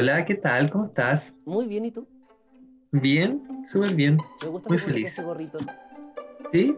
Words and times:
Hola, 0.00 0.24
¿qué 0.24 0.36
tal? 0.36 0.70
¿Cómo 0.70 0.84
estás? 0.86 1.36
Muy 1.44 1.66
bien, 1.66 1.84
¿y 1.86 1.90
tú? 1.90 2.06
Bien, 2.92 3.42
súper 3.66 3.94
bien. 3.96 4.16
Me 4.44 4.48
gusta 4.48 4.68
Muy 4.68 4.78
que 4.78 4.84
pongas 4.84 4.84
feliz. 4.84 5.12
ese 5.12 5.22
gorrito. 5.24 5.58
¿Sí? 6.52 6.76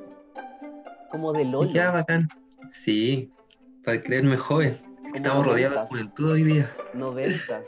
Como 1.10 1.30
de 1.34 1.44
Me 1.44 1.50
LOL. 1.50 1.70
queda 1.70 1.92
bacán. 1.92 2.28
Sí, 2.70 3.30
para 3.84 4.00
creerme 4.00 4.38
joven. 4.38 4.74
Estamos 5.12 5.46
rodeados 5.46 5.80
de 5.82 5.86
juventud 5.88 6.30
hoy 6.30 6.44
día. 6.44 6.70
Noventas. 6.94 7.66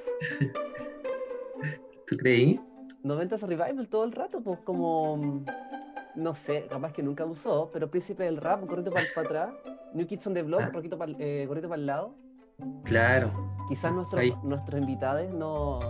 ¿Tú 2.07 2.17
creí? 2.17 2.59
Noventas 3.03 3.43
revival 3.43 3.89
todo 3.91 4.05
el 4.05 4.13
rato, 4.13 4.41
pues 4.41 4.59
como. 4.61 5.19
mm, 5.19 5.45
No 6.15 6.35
sé, 6.35 6.65
capaz 6.71 6.95
que 6.95 7.03
nunca 7.03 7.27
usó, 7.27 7.69
pero 7.75 7.91
Príncipe 7.91 8.25
del 8.25 8.39
Rap, 8.39 8.65
gorrito 8.67 8.91
para 8.91 9.05
atrás. 9.27 9.51
New 9.93 10.07
Kids 10.07 10.27
on 10.29 10.33
the 10.33 10.43
Block, 10.45 10.63
Ah. 10.63 10.71
gorrito 10.73 10.97
para 10.97 11.13
gorrito 11.13 11.69
para 11.69 11.79
el 11.79 11.85
lado. 11.85 12.15
Claro. 12.85 13.33
Quizás 13.69 13.93
nuestros, 13.93 14.45
nuestros 14.45 14.81
invitados 14.81 15.33
no. 15.33 15.81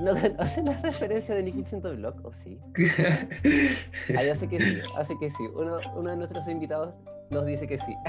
No 0.00 0.14
conocen 0.20 0.66
la 0.66 0.80
referencia 0.82 1.34
de 1.34 1.50
the 1.50 1.92
Block, 1.96 2.24
¿o 2.24 2.32
sí? 2.32 2.58
Ahí 4.16 4.28
hace 4.28 4.48
que 4.48 4.60
sí, 4.60 4.80
hace 4.96 5.18
que 5.18 5.30
sí. 5.30 5.44
Uno, 5.54 5.78
uno 5.94 6.10
de 6.10 6.16
nuestros 6.16 6.46
invitados 6.48 6.94
nos 7.30 7.46
dice 7.46 7.66
que 7.66 7.78
sí. 7.78 7.96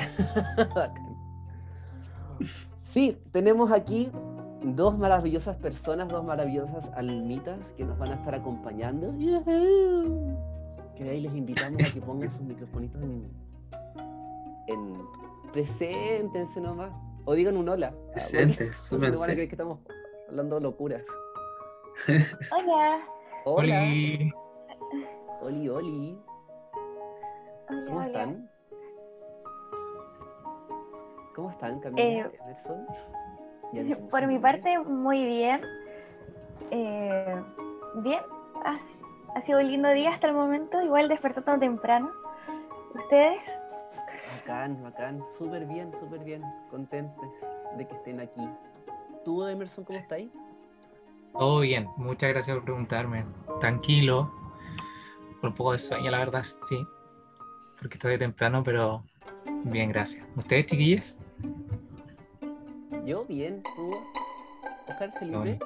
Sí, 2.84 3.18
tenemos 3.32 3.72
aquí 3.72 4.12
dos 4.64 4.98
maravillosas 4.98 5.56
personas, 5.58 6.08
dos 6.08 6.24
maravillosas 6.24 6.90
almitas 6.96 7.74
que 7.74 7.84
nos 7.84 7.98
van 7.98 8.12
a 8.12 8.16
estar 8.16 8.34
acompañando. 8.34 9.14
Que 10.96 11.10
ahí 11.10 11.22
les 11.22 11.36
invitamos 11.36 11.90
a 11.90 11.94
que 11.94 12.02
pongan 12.02 12.32
sus 12.32 12.42
microfonitos 12.42 13.02
en, 13.02 13.28
en 14.68 14.98
preséntense 15.52 16.62
nomás. 16.62 16.92
O 17.28 17.34
digan 17.36 17.58
un 17.58 17.68
hola. 17.70 17.94
Ah, 18.08 18.12
Presente, 18.14 18.64
entonces 18.64 19.12
no 19.12 19.20
van 19.20 19.30
a 19.30 19.34
creer 19.34 19.50
que 19.50 19.56
estamos 19.56 19.80
hablando 20.30 20.60
locuras. 20.62 21.06
Hola. 22.52 23.00
Hola. 23.46 23.82
Oli. 23.84 24.32
Oli, 25.42 25.70
oli. 25.70 26.18
Hola, 27.70 27.86
¿Cómo 27.86 27.98
hola. 27.98 28.06
están? 28.08 28.50
¿Cómo 31.36 31.50
están, 31.52 31.80
Camila? 31.82 32.32
Eh, 33.74 33.96
Por 34.10 34.26
mi 34.28 34.40
parte, 34.40 34.80
muy 34.80 35.26
bien. 35.26 35.62
Eh, 36.72 37.44
bien, 37.96 38.22
ha, 38.64 38.78
ha 39.36 39.42
sido 39.42 39.60
un 39.60 39.68
lindo 39.68 39.90
día 39.90 40.12
hasta 40.12 40.28
el 40.28 40.34
momento, 40.34 40.82
igual 40.82 41.10
despertando 41.10 41.60
temprano. 41.60 42.10
¿Ustedes? 42.96 43.42
Bacán, 44.48 44.82
bacán. 44.82 45.22
Súper 45.38 45.66
bien, 45.66 45.92
súper 46.00 46.24
bien. 46.24 46.42
Contentes 46.72 47.30
de 47.78 47.86
que 47.86 47.94
estén 47.96 48.22
aquí. 48.22 48.48
¿Tú, 49.26 49.46
Emerson, 49.46 49.84
cómo 49.84 50.00
estás? 50.00 50.22
Todo 51.38 51.60
bien, 51.60 51.90
muchas 51.98 52.30
gracias 52.30 52.56
por 52.56 52.64
preguntarme. 52.64 53.26
Tranquilo, 53.60 54.32
con 55.42 55.50
un 55.50 55.54
poco 55.54 55.74
de 55.74 55.80
sueño, 55.80 56.10
la 56.12 56.20
verdad, 56.20 56.44
sí. 56.44 56.88
Porque 57.78 57.96
estoy 57.96 58.18
temprano, 58.18 58.64
pero 58.64 59.04
bien, 59.66 59.90
gracias. 59.90 60.26
¿Ustedes, 60.38 60.68
chiquillas? 60.68 61.18
Yo, 63.04 63.26
bien. 63.26 63.62
¿Tú, 63.76 63.98
Oscar, 64.88 65.12
Felipe? 65.20 65.60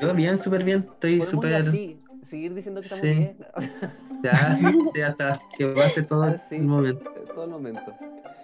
Yo 0.00 0.14
bien, 0.14 0.38
súper 0.38 0.64
bien. 0.64 0.88
Estoy 0.94 1.20
súper. 1.20 1.62
seguir 1.62 2.54
diciendo 2.54 2.80
que 2.80 2.86
estamos 2.86 3.02
Sí. 3.02 3.12
bien. 3.12 3.36
Ya, 4.22 4.56
ya 4.94 5.08
está. 5.08 5.42
Que 5.58 5.66
pase 5.66 6.02
todo 6.02 6.22
Así. 6.22 6.56
el 6.56 6.62
momento. 6.62 7.15
Todo 7.36 7.44
el 7.44 7.50
momento. 7.50 7.92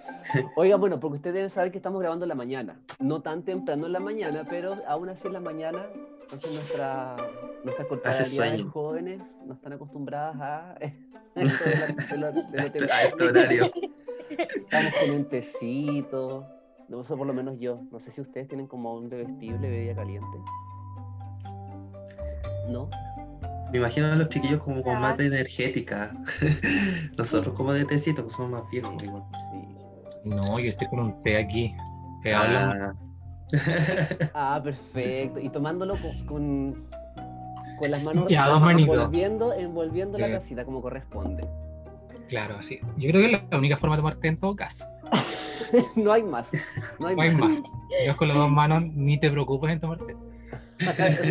Oiga, 0.57 0.77
bueno, 0.77 1.01
porque 1.01 1.17
ustedes 1.17 1.35
deben 1.35 1.51
saber 1.51 1.73
que 1.73 1.79
estamos 1.79 2.01
grabando 2.01 2.25
en 2.27 2.29
la 2.29 2.35
mañana. 2.37 2.79
No 3.01 3.23
tan 3.23 3.43
temprano 3.43 3.87
en 3.87 3.93
la 3.93 4.01
mañana, 4.01 4.47
pero 4.49 4.77
aún 4.87 5.09
así 5.09 5.27
en 5.27 5.33
la 5.33 5.41
mañana. 5.41 5.87
Entonces 6.23 6.53
nuestra, 6.53 7.17
nuestras 7.65 7.89
corporalidades 7.89 8.31
sueño. 8.35 8.71
jóvenes 8.71 9.41
no 9.47 9.55
están 9.55 9.73
acostumbradas 9.73 10.37
a 10.41 10.75
esto 11.35 11.65
de, 11.65 11.77
la- 11.77 11.87
de 12.07 12.17
lo- 12.19 12.33
de 12.33 12.81
lo 12.81 12.93
A 12.93 13.03
este 13.03 13.25
horario. 13.25 13.73
Estamos 14.31 14.93
con 15.01 15.11
un 15.11 15.25
tecito. 15.25 16.47
No, 16.89 17.01
eso 17.01 17.17
por 17.17 17.27
lo 17.27 17.33
menos 17.35 17.59
yo. 17.59 17.81
No 17.91 17.99
sé 17.99 18.11
si 18.11 18.21
ustedes 18.21 18.47
tienen 18.49 18.67
como 18.67 18.95
un 18.95 19.09
bebestible, 19.09 19.69
bebida 19.71 19.95
caliente. 19.95 20.39
¿No? 22.69 22.89
Me 23.73 23.79
imagino 23.79 24.07
a 24.13 24.17
los 24.17 24.29
chiquillos 24.29 24.61
como 24.61 24.83
con 24.83 25.01
más 25.01 25.17
Ah. 25.19 25.23
energética. 25.23 26.13
Nosotros 27.19 27.55
como 27.55 27.73
de 27.73 27.85
tecito, 27.85 28.27
que 28.27 28.33
somos 28.33 28.61
más 28.63 28.71
viejos. 28.71 29.03
igual. 29.03 29.23
No, 30.25 30.59
yo 30.61 30.69
estoy 30.69 30.87
con 30.89 31.01
un 31.01 31.23
té 31.23 31.39
aquí. 31.39 31.75
Que 32.23 32.35
hablan. 32.35 32.83
Ah. 32.83 32.95
Ah, 34.35 34.61
perfecto. 34.63 35.39
Y 35.41 35.49
tomándolo 35.51 35.95
con, 35.97 36.27
con, 36.27 36.89
con 37.81 37.91
las 37.91 38.03
manos 38.05 38.29
Ya, 38.29 38.47
dos 38.49 38.61
manitos. 38.63 38.95
envolviendo, 38.95 39.53
envolviendo 39.53 40.19
la 40.19 40.27
Sí. 40.29 40.33
tacita 40.33 40.65
como 40.65 40.81
corresponde. 40.81 41.47
Claro, 42.29 42.57
así. 42.59 42.79
Yo 42.97 43.11
creo 43.11 43.21
que 43.29 43.35
es 43.35 43.43
la 43.51 43.59
única 43.59 43.77
forma 43.77 43.97
de 43.97 44.01
tomar 44.01 44.15
té 44.17 44.29
en 44.29 44.39
todo 44.39 44.57
caso. 44.57 44.85
no 45.97 46.13
hay 46.13 46.23
más. 46.23 46.51
No 46.99 47.09
hay 47.09 47.17
No 47.17 47.23
hay 47.23 47.31
más. 47.35 47.51
más. 47.51 47.63
Yo 48.07 48.17
con 48.17 48.29
las 48.29 48.37
dos 48.39 48.51
manos 48.51 48.85
ni 48.95 49.19
te 49.19 49.31
preocupes 49.31 49.71
en 49.73 49.81
tomar 49.81 49.99
té. 49.99 50.17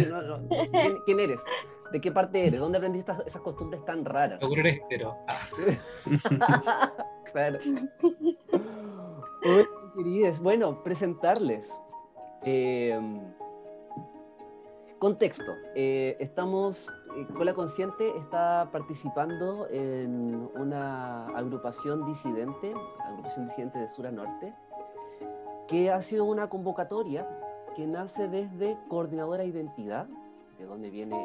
No, 0.09 0.21
no. 0.21 0.47
¿Quién, 0.71 0.97
quién 1.05 1.19
eres? 1.21 1.39
¿De 1.91 1.99
qué 1.99 2.11
parte 2.11 2.45
eres? 2.47 2.59
¿Dónde 2.59 2.77
aprendiste 2.77 3.11
esas 3.25 3.41
costumbres 3.41 3.83
tan 3.85 4.05
raras? 4.05 4.39
Seguro 4.39 4.61
eres 4.61 4.81
hetero. 4.81 5.17
Ah, 5.27 6.91
claro. 7.33 7.59
Hola, 9.43 9.67
querides. 9.95 10.39
Bueno, 10.39 10.83
presentarles. 10.83 11.71
Eh, 12.43 12.99
contexto. 15.01 15.51
Eh, 15.75 16.15
estamos, 16.19 16.87
eh, 17.17 17.25
Cola 17.35 17.55
Consciente 17.55 18.15
está 18.17 18.69
participando 18.71 19.67
en 19.71 20.47
una 20.55 21.25
agrupación 21.35 22.05
disidente, 22.05 22.71
agrupación 23.03 23.47
disidente 23.47 23.79
de 23.79 23.87
sur 23.87 24.05
a 24.05 24.11
norte, 24.11 24.53
que 25.67 25.89
ha 25.89 26.03
sido 26.03 26.25
una 26.25 26.49
convocatoria 26.49 27.27
que 27.75 27.87
nace 27.87 28.27
desde 28.27 28.77
Coordinadora 28.89 29.43
Identidad, 29.43 30.07
de 30.59 30.65
donde 30.65 30.91
viene 30.91 31.17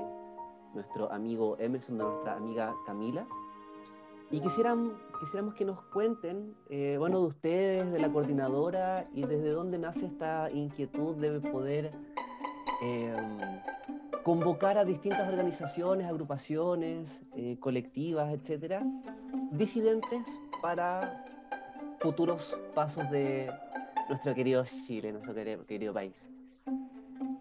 nuestro 0.76 1.10
amigo 1.10 1.56
Emerson, 1.58 1.98
de 1.98 2.04
nuestra 2.04 2.36
amiga 2.36 2.74
Camila. 2.86 3.26
Y 4.30 4.40
quisieran, 4.40 4.92
quisiéramos 5.20 5.54
que 5.54 5.64
nos 5.64 5.80
cuenten, 5.82 6.54
eh, 6.68 6.96
bueno, 6.98 7.20
de 7.20 7.26
ustedes, 7.26 7.92
de 7.92 7.98
la 7.98 8.10
coordinadora, 8.10 9.08
y 9.14 9.22
desde 9.22 9.50
dónde 9.50 9.78
nace 9.78 10.06
esta 10.06 10.50
inquietud 10.50 11.16
de 11.16 11.40
poder 11.40 11.92
eh, 12.82 13.16
convocar 14.24 14.78
a 14.78 14.84
distintas 14.84 15.28
organizaciones, 15.28 16.08
agrupaciones, 16.08 17.22
eh, 17.36 17.56
colectivas, 17.60 18.32
etcétera, 18.32 18.82
disidentes 19.52 20.26
para 20.60 21.24
futuros 22.00 22.58
pasos 22.74 23.08
de 23.10 23.48
nuestro 24.08 24.34
querido 24.34 24.64
Chile, 24.64 25.12
nuestro 25.12 25.34
querido, 25.34 25.64
querido 25.66 25.94
país. 25.94 26.14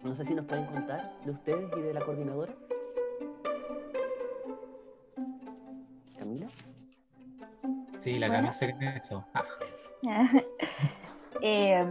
No 0.04 0.14
sé 0.14 0.24
si 0.24 0.34
nos 0.34 0.44
pueden 0.44 0.66
contar 0.66 1.12
de 1.24 1.32
ustedes 1.32 1.68
y 1.76 1.80
de 1.80 1.92
la 1.92 2.00
coordinadora. 2.00 2.54
Sí, 8.06 8.18
la 8.20 8.28
Bueno. 8.28 8.42
camisa 8.42 8.58
secreto. 8.66 9.24
Ah, 10.04 10.28
Eh, 11.42 11.84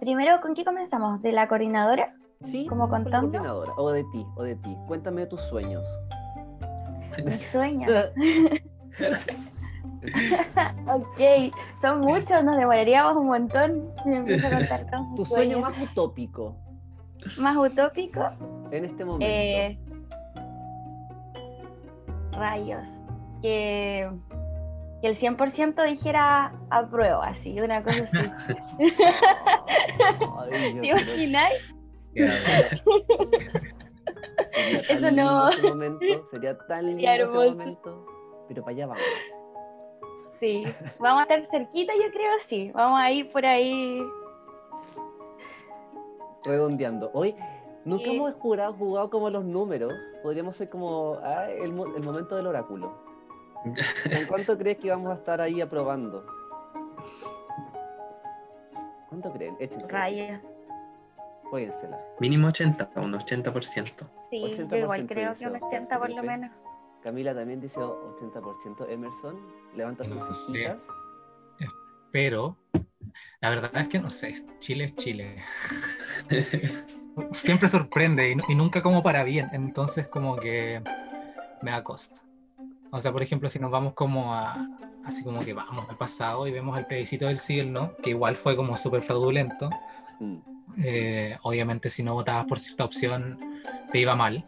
primero, 0.00 0.40
¿con 0.40 0.54
qué 0.54 0.64
comenzamos? 0.64 1.22
¿De 1.22 1.30
la 1.32 1.46
coordinadora? 1.48 2.14
Sí, 2.42 2.66
¿Como 2.66 2.88
contando? 2.88 3.30
coordinadora, 3.30 3.72
o 3.76 3.90
de 3.92 4.02
ti, 4.12 4.26
o 4.36 4.42
de 4.42 4.56
ti. 4.56 4.76
Cuéntame 4.88 5.20
de 5.22 5.26
tus 5.28 5.40
sueños. 5.42 5.84
Mi 7.24 7.38
sueño. 7.38 7.86
ok, 10.86 11.20
son 11.80 12.00
muchos, 12.00 12.42
nos 12.44 12.56
demoraríamos 12.56 13.16
un 13.16 13.26
montón 13.26 13.92
si 14.02 14.10
me 14.10 14.16
empiezo 14.16 14.46
a 14.48 14.50
contar 14.50 14.86
todos 14.90 15.06
mis 15.08 15.16
tu 15.16 15.24
sueño 15.24 15.58
sueños. 15.58 15.70
más 15.78 15.90
utópico 15.90 16.56
más 17.38 17.56
utópico. 17.56 18.30
en 18.70 18.84
este 18.84 19.04
momento. 19.04 19.26
Eh, 19.28 19.78
rayos. 22.32 22.88
Que, 23.42 24.10
que 25.00 25.06
el 25.08 25.14
100% 25.14 25.84
dijera 25.84 26.52
apruebo, 26.70 27.22
así, 27.22 27.60
una 27.60 27.82
cosa 27.82 28.02
así. 28.02 28.18
Ay, 30.38 30.80
¿Te 30.80 30.86
imagináis? 30.88 31.74
Eso 34.88 35.10
no. 35.12 35.48
ese 35.50 35.68
momento, 35.68 36.28
sería 36.32 36.58
tan 36.66 36.86
lindo 36.86 37.00
Sería 37.00 37.14
ese 37.24 37.26
momento. 37.26 38.06
Pero 38.48 38.62
para 38.62 38.74
allá 38.74 38.86
vamos. 38.86 39.02
Sí, 40.32 40.64
vamos 40.98 41.20
a 41.20 41.22
estar 41.34 41.40
cerquita, 41.50 41.92
yo 41.94 42.10
creo, 42.12 42.32
sí. 42.40 42.70
Vamos 42.74 43.00
a 43.00 43.10
ir 43.10 43.30
por 43.30 43.44
ahí. 43.44 44.02
Redondeando. 46.44 47.10
Hoy 47.12 47.34
nunca 47.84 48.04
Sí. 48.04 48.16
hemos 48.16 48.34
jugado, 48.34 48.72
jugado 48.74 49.10
como 49.10 49.30
los 49.30 49.44
números. 49.44 49.92
Podríamos 50.22 50.56
ser 50.56 50.68
como 50.70 51.18
ah, 51.22 51.50
el 51.50 51.72
momento 51.72 52.36
del 52.36 52.46
oráculo. 52.46 53.07
¿En 53.64 54.26
cuánto 54.26 54.56
crees 54.56 54.78
que 54.78 54.90
vamos 54.90 55.10
a 55.10 55.14
estar 55.14 55.40
ahí 55.40 55.60
aprobando? 55.60 56.24
¿Cuánto 59.08 59.32
creen? 59.32 59.56
Rayos. 59.88 60.40
Jueguensela. 61.44 61.96
Mínimo 62.20 62.48
80, 62.48 62.90
un 62.96 63.14
80%. 63.14 64.08
Sí, 64.30 64.40
yo 64.40 64.66
80% 64.66 64.78
igual 64.78 65.06
creo 65.06 65.34
que 65.34 65.46
un 65.46 65.52
dice 65.54 65.64
80 65.66 65.98
por 65.98 66.10
lo 66.10 66.22
menos. 66.22 66.50
Camila 67.02 67.34
también 67.34 67.60
dice 67.60 67.80
80%. 67.80 68.90
Emerson 68.90 69.38
levanta 69.74 70.04
No 70.04 70.20
sus 70.20 70.48
cejitas. 70.48 70.82
Pero 72.10 72.56
la 73.40 73.50
verdad 73.50 73.70
es 73.76 73.88
que 73.88 73.98
no 73.98 74.10
sé, 74.10 74.34
Chile 74.60 74.84
es 74.84 74.96
Chile. 74.96 75.42
Siempre 77.32 77.68
sorprende 77.68 78.30
y, 78.30 78.52
y 78.52 78.54
nunca 78.54 78.82
como 78.82 79.02
para 79.02 79.24
bien, 79.24 79.48
entonces 79.52 80.06
como 80.06 80.36
que 80.36 80.82
me 81.62 81.70
da 81.70 81.82
cosa. 81.82 82.14
O 82.90 83.00
sea, 83.00 83.12
por 83.12 83.22
ejemplo, 83.22 83.48
si 83.48 83.58
nos 83.58 83.70
vamos 83.70 83.92
como 83.94 84.34
a, 84.34 84.66
así 85.04 85.22
como 85.24 85.40
que 85.40 85.52
vamos 85.52 85.88
al 85.88 85.96
pasado 85.96 86.46
y 86.46 86.50
vemos 86.52 86.78
el 86.78 86.86
plebiscito 86.86 87.26
del 87.26 87.38
siglo, 87.38 87.96
que 88.02 88.10
igual 88.10 88.36
fue 88.36 88.56
como 88.56 88.76
súper 88.76 89.02
fraudulento, 89.02 89.70
Mm. 90.20 90.38
eh, 90.84 91.38
obviamente 91.42 91.90
si 91.90 92.02
no 92.02 92.14
votabas 92.14 92.44
por 92.46 92.58
cierta 92.58 92.84
opción 92.84 93.38
te 93.92 94.00
iba 94.00 94.16
mal, 94.16 94.44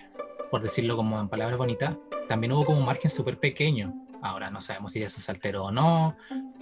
por 0.51 0.63
decirlo 0.63 0.97
como 0.97 1.21
en 1.21 1.29
palabras 1.29 1.57
bonitas, 1.59 1.95
también 2.29 2.53
hubo 2.53 2.65
como 2.65 2.79
un 2.79 2.87
margen 2.87 3.09
súper 3.09 3.39
pequeño. 3.39 3.95
Ahora 4.21 4.51
no 4.51 4.61
sabemos 4.61 4.91
si 4.93 5.03
eso 5.03 5.21
se 5.21 5.31
alteró 5.31 5.67
o 5.67 5.71
no, 5.71 6.17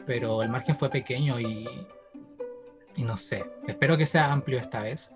pero 0.06 0.42
el 0.42 0.50
margen 0.50 0.76
fue 0.76 0.90
pequeño 0.90 1.40
y, 1.40 1.66
y 2.96 3.02
no 3.02 3.16
sé, 3.16 3.44
espero 3.66 3.96
que 3.96 4.04
sea 4.04 4.30
amplio 4.30 4.58
esta 4.58 4.82
vez, 4.82 5.10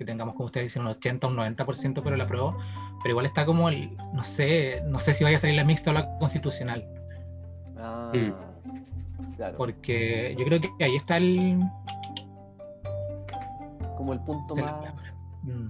que 0.00 0.06
tengamos 0.06 0.34
como 0.34 0.46
ustedes 0.46 0.64
dicen 0.64 0.80
un 0.80 0.88
80 0.88 1.26
o 1.26 1.30
un 1.30 1.36
90% 1.36 2.00
pero 2.02 2.16
la 2.16 2.24
apruebo, 2.24 2.56
pero 3.02 3.10
igual 3.10 3.26
está 3.26 3.44
como 3.44 3.68
el, 3.68 3.94
no 4.14 4.24
sé, 4.24 4.82
no 4.86 4.98
sé 4.98 5.12
si 5.12 5.24
vaya 5.24 5.36
a 5.36 5.40
salir 5.40 5.56
la 5.56 5.64
mixta 5.64 5.90
o 5.90 5.92
la 5.92 6.18
constitucional, 6.18 6.88
Ah, 7.76 8.10
Mm. 8.14 8.32
claro. 9.36 9.58
porque 9.58 10.34
yo 10.38 10.44
creo 10.46 10.58
que 10.58 10.84
ahí 10.84 10.96
está 10.96 11.18
el... 11.18 11.60
Como 13.98 14.14
el 14.14 14.20
punto 14.20 14.56
el- 14.56 14.62
más, 14.64 14.74
mm, 15.42 15.68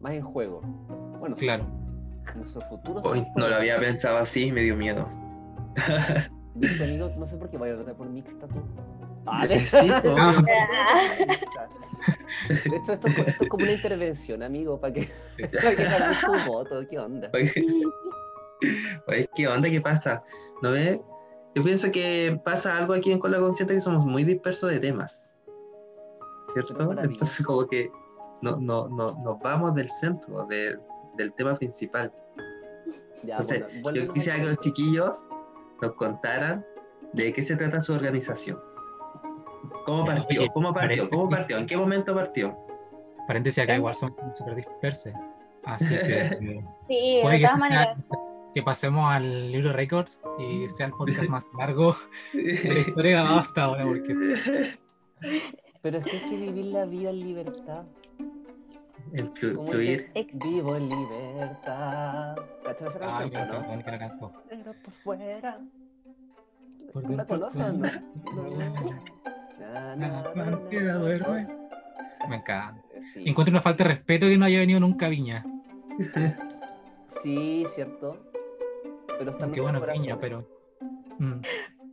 más 0.00 0.12
en 0.14 0.22
juego. 0.22 0.60
Bueno, 1.20 1.36
claro. 1.36 1.64
nuestro 2.34 2.60
futuro. 2.62 3.00
Hoy 3.04 3.24
no 3.36 3.46
lo 3.48 3.54
había 3.54 3.78
pensado 3.78 4.18
así, 4.18 4.50
me 4.50 4.62
dio 4.62 4.74
miedo. 4.76 5.08
Viste, 6.56 6.82
amigo, 6.84 7.10
no 7.16 7.28
sé 7.28 7.36
por 7.36 7.48
qué 7.48 7.58
voy 7.58 7.70
a 7.70 7.76
votar 7.76 7.94
por 7.94 8.08
mixta 8.08 8.48
tú. 8.48 8.56
Eh, 9.48 9.58
sí, 9.66 9.90
hecho, 12.72 12.92
esto, 12.92 13.08
es 13.08 13.14
co- 13.14 13.22
esto 13.24 13.44
es 13.44 13.48
como 13.48 13.62
una 13.64 13.72
intervención, 13.72 14.42
amigo, 14.42 14.78
para 14.80 14.92
que, 14.92 15.08
para 15.62 15.74
que 15.76 15.84
cambies 15.84 16.20
tu 16.24 16.32
voto. 16.50 16.86
¿Qué 16.88 16.98
onda? 16.98 17.30
Oye, 19.06 19.28
¿qué 19.34 19.48
onda? 19.48 19.70
¿Qué 19.70 19.80
pasa? 19.80 20.22
¿No 20.62 20.72
ves? 20.72 20.98
Yo 21.54 21.62
pienso 21.62 21.90
que 21.92 22.38
pasa 22.44 22.76
algo 22.76 22.94
aquí 22.94 23.12
en 23.12 23.18
Cola 23.18 23.38
Consciente 23.38 23.74
que 23.74 23.80
somos 23.80 24.04
muy 24.04 24.24
dispersos 24.24 24.70
de 24.70 24.80
temas. 24.80 25.34
¿Cierto? 26.52 26.92
Entonces, 26.92 27.44
como 27.46 27.66
que 27.66 27.90
no, 28.42 28.56
no, 28.56 28.88
no, 28.88 29.12
nos 29.22 29.38
vamos 29.40 29.74
del 29.74 29.88
centro, 29.90 30.44
de- 30.46 30.76
del 31.16 31.32
tema 31.34 31.54
principal. 31.54 32.12
Ya, 33.22 33.36
Entonces, 33.36 33.64
bueno, 33.82 33.98
yo 34.00 34.12
quisiera 34.12 34.38
que 34.38 34.46
los 34.46 34.58
chiquillos 34.58 35.24
nos 35.80 35.92
contaran 35.92 36.64
de 37.12 37.32
qué 37.32 37.42
se 37.42 37.56
trata 37.56 37.80
su 37.80 37.92
organización. 37.94 38.60
¿Cómo 39.84 40.04
partió? 40.04 40.40
Oye, 40.40 40.50
¿Cómo 40.54 40.72
partió? 40.74 41.10
¿Cómo 41.10 41.28
partió? 41.28 41.58
¿En 41.58 41.66
qué 41.66 41.76
momento 41.76 42.14
partió? 42.14 42.56
Paréntesis 43.26 43.62
acá 43.62 43.74
Em- 43.74 43.78
igual 43.80 43.94
son 43.94 44.14
súper 44.34 44.54
dispersos. 44.56 45.12
Así 45.64 45.94
que 45.96 46.20
eh, 46.20 46.64
Sí, 46.88 47.18
puede 47.22 47.34
de 47.34 47.38
que, 47.40 47.44
todas 47.46 47.58
maneras. 47.58 47.98
que 48.54 48.62
pasemos 48.62 49.10
al 49.12 49.50
libro 49.52 49.72
Records 49.72 50.20
y 50.38 50.68
sea 50.68 50.86
el 50.86 50.92
podcast 50.92 51.28
más 51.30 51.48
largo 51.58 51.96
de 52.32 52.60
la 52.74 52.80
historia 52.80 53.10
grabado 53.12 53.40
hasta 53.40 53.64
ahora. 53.64 53.84
Porque 53.84 54.14
Pero 55.82 55.98
es 55.98 56.04
que 56.04 56.10
hay 56.12 56.24
que 56.24 56.36
vivir 56.36 56.66
la 56.66 56.84
vida 56.84 57.10
en 57.10 57.20
libertad. 57.20 57.84
El 59.12 59.30
flu- 59.32 59.54
¿Cómo 59.54 59.68
fluir. 59.68 60.10
Vivo 60.34 60.76
en 60.76 60.88
libertad. 60.88 62.36
¿Cachai 62.64 62.88
esa 62.88 62.98
canción, 62.98 63.50
o 63.50 63.76
no? 63.76 63.84
que 63.84 63.90
la 63.90 63.98
cantó. 63.98 64.32
Pero 64.48 64.72
por 64.82 64.92
fuera. 64.92 65.58
Por 66.92 67.10
¿La 67.10 67.22
o 67.22 67.72
no? 67.72 67.88
duerme. 71.00 71.48
Me 72.28 72.36
encanta. 72.36 72.82
Sí. 73.12 73.28
Encuentro 73.28 73.52
una 73.52 73.60
falta 73.60 73.84
de 73.84 73.90
respeto 73.90 74.26
que 74.26 74.38
no 74.38 74.44
haya 74.44 74.58
venido 74.58 74.80
nunca 74.80 75.06
a 75.06 75.08
Viña. 75.08 75.44
Sí, 77.22 77.66
cierto. 77.74 78.18
Pero 79.18 79.30
está 79.30 79.44
en 79.44 79.44
Aunque 79.44 79.60
nuestros 79.60 79.62
bueno, 79.62 79.80
corazones. 79.80 80.02
Viña, 80.02 80.20
pero. 80.20 80.48
Mm. 81.18 81.40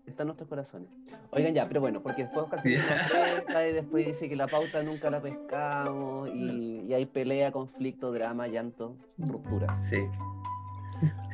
Está 0.08 0.24
en 0.24 0.28
nuestros 0.28 0.50
corazones. 0.50 0.90
Oigan 1.32 1.54
ya, 1.54 1.68
pero 1.68 1.80
bueno, 1.80 2.02
porque 2.02 2.24
después 2.24 2.46
Oscar 2.46 2.60
interpreta 2.66 3.68
y 3.70 3.74
después 3.74 4.06
dice 4.06 4.28
que 4.28 4.36
la 4.36 4.48
pauta 4.48 4.84
nunca 4.84 5.10
la 5.10 5.22
pescamos 5.22 6.30
y, 6.34 6.82
y 6.82 6.94
hay 6.94 7.06
pelea, 7.06 7.52
conflicto, 7.52 8.12
drama, 8.12 8.48
llanto, 8.48 8.98
ruptura. 9.18 9.78
Sí. 9.78 9.98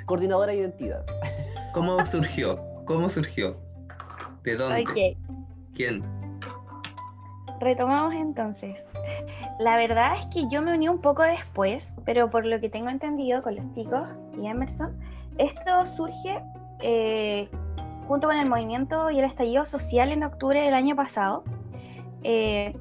Coordinadora 0.06 0.52
de 0.52 0.60
identidad. 0.60 1.06
¿Cómo 1.74 2.06
surgió? 2.06 2.60
¿Cómo 2.86 3.10
surgió? 3.10 3.58
¿De 4.44 4.56
dónde? 4.56 4.84
Ok, 4.84 5.18
¿Quién? 5.74 6.17
Retomamos 7.60 8.14
entonces. 8.14 8.86
La 9.60 9.78
verdad 9.78 10.16
es 10.20 10.26
que 10.28 10.48
yo 10.50 10.62
me 10.62 10.74
uní 10.74 10.90
un 10.90 11.02
poco 11.02 11.24
después, 11.24 11.94
pero 12.06 12.30
por 12.30 12.46
lo 12.46 12.60
que 12.60 12.70
tengo 12.70 12.90
entendido 12.90 13.42
con 13.42 13.56
los 13.56 13.66
chicos 13.74 14.08
y 14.40 14.48
Emerson, 14.48 14.98
esto 15.38 15.86
surge 15.96 16.42
eh, 16.80 17.50
junto 18.08 18.28
con 18.28 18.38
el 18.38 18.48
movimiento 18.48 19.10
y 19.12 19.20
el 19.20 19.26
estallido 19.26 19.66
social 19.66 20.12
en 20.12 20.24
octubre 20.24 20.62
del 20.62 20.74
año 20.74 20.96
pasado. 20.96 21.44
Eh, 22.24 22.76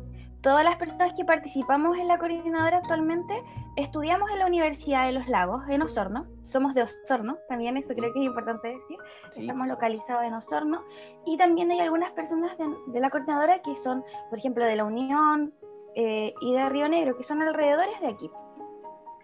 todas 0.46 0.64
las 0.64 0.76
personas 0.76 1.12
que 1.14 1.24
participamos 1.24 1.98
en 1.98 2.06
la 2.06 2.18
coordinadora 2.18 2.76
actualmente 2.76 3.42
estudiamos 3.74 4.30
en 4.30 4.38
la 4.38 4.46
Universidad 4.46 5.06
de 5.06 5.10
los 5.10 5.26
Lagos, 5.26 5.64
en 5.68 5.82
Osorno. 5.82 6.24
Somos 6.42 6.72
de 6.72 6.84
Osorno, 6.84 7.36
también 7.48 7.76
eso 7.76 7.94
creo 7.94 8.12
que 8.12 8.20
es 8.20 8.26
importante 8.26 8.68
decir. 8.68 8.96
Sí. 9.32 9.40
Estamos 9.40 9.66
localizados 9.66 10.22
en 10.22 10.34
Osorno 10.34 10.84
y 11.24 11.36
también 11.36 11.72
hay 11.72 11.80
algunas 11.80 12.12
personas 12.12 12.56
de, 12.58 12.64
de 12.86 13.00
la 13.00 13.10
coordinadora 13.10 13.60
que 13.60 13.74
son, 13.74 14.04
por 14.30 14.38
ejemplo, 14.38 14.64
de 14.64 14.76
la 14.76 14.84
Unión 14.84 15.52
eh, 15.96 16.32
y 16.40 16.54
de 16.54 16.68
Río 16.68 16.88
Negro, 16.88 17.16
que 17.16 17.24
son 17.24 17.42
alrededores 17.42 18.00
de 18.00 18.06
aquí. 18.06 18.30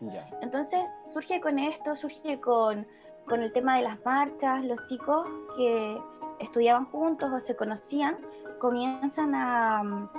Ya. 0.00 0.28
Entonces 0.40 0.84
surge 1.12 1.40
con 1.40 1.60
esto, 1.60 1.94
surge 1.94 2.40
con, 2.40 2.84
con 3.28 3.42
el 3.42 3.52
tema 3.52 3.76
de 3.76 3.82
las 3.82 4.04
marchas, 4.04 4.64
los 4.64 4.88
chicos 4.88 5.24
que 5.56 6.02
estudiaban 6.40 6.86
juntos 6.86 7.30
o 7.30 7.38
se 7.38 7.54
conocían, 7.54 8.18
comienzan 8.58 9.36
a, 9.36 10.10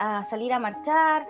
a 0.00 0.24
salir 0.24 0.52
a 0.54 0.58
marchar, 0.58 1.28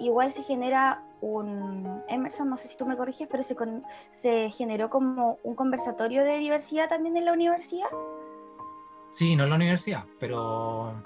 igual 0.00 0.32
se 0.32 0.42
genera 0.42 1.04
un, 1.20 2.02
Emerson, 2.08 2.50
no 2.50 2.56
sé 2.56 2.66
si 2.66 2.76
tú 2.76 2.84
me 2.84 2.96
corriges, 2.96 3.28
pero 3.30 3.44
se, 3.44 3.54
con- 3.54 3.84
se 4.12 4.50
generó 4.50 4.90
como 4.90 5.38
un 5.44 5.54
conversatorio 5.54 6.24
de 6.24 6.38
diversidad 6.38 6.88
también 6.88 7.16
en 7.16 7.24
la 7.24 7.32
universidad. 7.32 7.88
Sí, 9.14 9.36
no 9.36 9.44
en 9.44 9.50
la 9.50 9.56
universidad, 9.56 10.04
pero. 10.18 11.00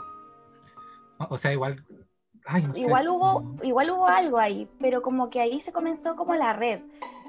O 1.29 1.39
sea, 1.39 1.53
igual. 1.53 1.85
Ay, 2.47 2.63
no 2.63 2.75
sé. 2.75 2.81
Igual 2.81 3.09
hubo, 3.11 3.57
igual 3.63 3.91
hubo 3.91 4.07
algo 4.07 4.39
ahí, 4.39 4.67
pero 4.81 5.03
como 5.03 5.29
que 5.29 5.41
ahí 5.41 5.61
se 5.61 5.73
comenzó 5.73 6.17
como 6.17 6.35
la 6.35 6.55
red. 6.55 6.81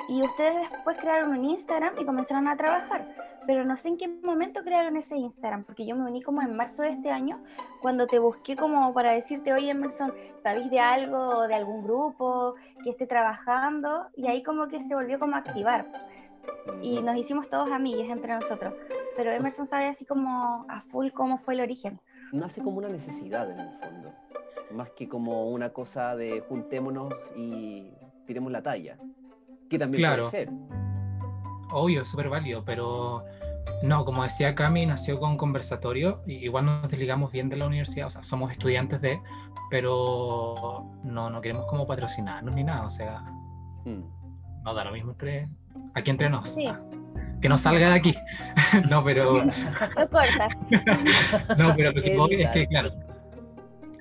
Y 0.07 0.23
ustedes 0.23 0.69
después 0.71 0.97
crearon 0.97 1.31
un 1.31 1.45
Instagram 1.45 1.93
y 1.99 2.05
comenzaron 2.05 2.47
a 2.47 2.55
trabajar. 2.55 3.05
Pero 3.45 3.65
no 3.65 3.75
sé 3.75 3.89
en 3.89 3.97
qué 3.97 4.07
momento 4.07 4.63
crearon 4.63 4.95
ese 4.97 5.17
Instagram, 5.17 5.63
porque 5.63 5.85
yo 5.85 5.95
me 5.95 6.09
uní 6.09 6.21
como 6.21 6.41
en 6.41 6.55
marzo 6.55 6.83
de 6.83 6.89
este 6.89 7.11
año, 7.11 7.43
cuando 7.81 8.07
te 8.07 8.19
busqué 8.19 8.55
como 8.55 8.93
para 8.93 9.11
decirte, 9.11 9.53
oye 9.53 9.69
Emerson, 9.71 10.13
¿sabéis 10.41 10.69
de 10.69 10.79
algo, 10.79 11.47
de 11.47 11.55
algún 11.55 11.83
grupo 11.83 12.55
que 12.83 12.91
esté 12.91 13.05
trabajando? 13.07 14.07
Y 14.15 14.27
ahí 14.27 14.43
como 14.43 14.67
que 14.67 14.81
se 14.81 14.95
volvió 14.95 15.19
como 15.19 15.35
a 15.35 15.39
activar. 15.39 15.85
Y 16.81 17.01
nos 17.01 17.15
hicimos 17.17 17.49
todos 17.49 17.69
amigues 17.71 18.09
entre 18.09 18.33
nosotros. 18.33 18.73
Pero 19.15 19.31
Emerson 19.31 19.67
sabe 19.67 19.87
así 19.87 20.05
como 20.05 20.65
a 20.69 20.81
full 20.81 21.09
cómo 21.11 21.37
fue 21.37 21.53
el 21.55 21.61
origen. 21.61 21.99
Nace 22.31 22.61
como 22.63 22.77
una 22.77 22.89
necesidad 22.89 23.49
en 23.51 23.59
el 23.59 23.69
fondo. 23.79 24.13
Más 24.71 24.89
que 24.91 25.07
como 25.07 25.49
una 25.51 25.69
cosa 25.71 26.15
de 26.15 26.41
juntémonos 26.41 27.13
y 27.35 27.93
tiremos 28.25 28.51
la 28.51 28.63
talla. 28.63 28.97
Que 29.69 29.77
también 29.77 30.01
Claro. 30.01 30.29
puede 30.29 30.45
ser. 30.45 30.49
Obvio, 31.71 32.05
súper 32.05 32.29
válido, 32.29 32.63
pero 32.65 33.25
no, 33.81 34.05
como 34.05 34.23
decía 34.23 34.55
Cami, 34.55 34.85
nació 34.85 35.19
con 35.19 35.37
conversatorio, 35.37 36.21
y 36.25 36.33
igual 36.35 36.65
nos 36.65 36.89
desligamos 36.89 37.31
bien 37.31 37.49
de 37.49 37.57
la 37.57 37.65
universidad, 37.67 38.07
o 38.07 38.09
sea, 38.09 38.23
somos 38.23 38.51
estudiantes 38.51 39.01
de, 39.01 39.21
pero 39.69 40.85
no, 41.03 41.29
no 41.29 41.41
queremos 41.41 41.65
como 41.65 41.87
patrocinarnos 41.87 42.53
ni 42.53 42.63
nada, 42.63 42.85
o 42.85 42.89
sea, 42.89 43.23
Mm. 43.85 44.01
no 44.63 44.73
da 44.73 44.85
lo 44.85 44.93
mismo 44.93 45.11
entre, 45.11 45.49
aquí 45.93 46.09
entre 46.09 46.29
nos. 46.29 46.49
Sí. 46.49 46.67
ah, 46.67 46.79
Que 47.41 47.49
no 47.49 47.57
salga 47.57 47.89
de 47.89 47.95
aquí. 47.95 48.15
no, 48.89 49.03
pero, 49.03 49.43
Lo 49.43 50.09
cortas. 50.09 50.55
no, 51.57 51.75
pero 51.75 51.91
lo 51.91 52.01
que 52.01 52.43
es 52.43 52.49
que, 52.51 52.67
claro, 52.67 52.91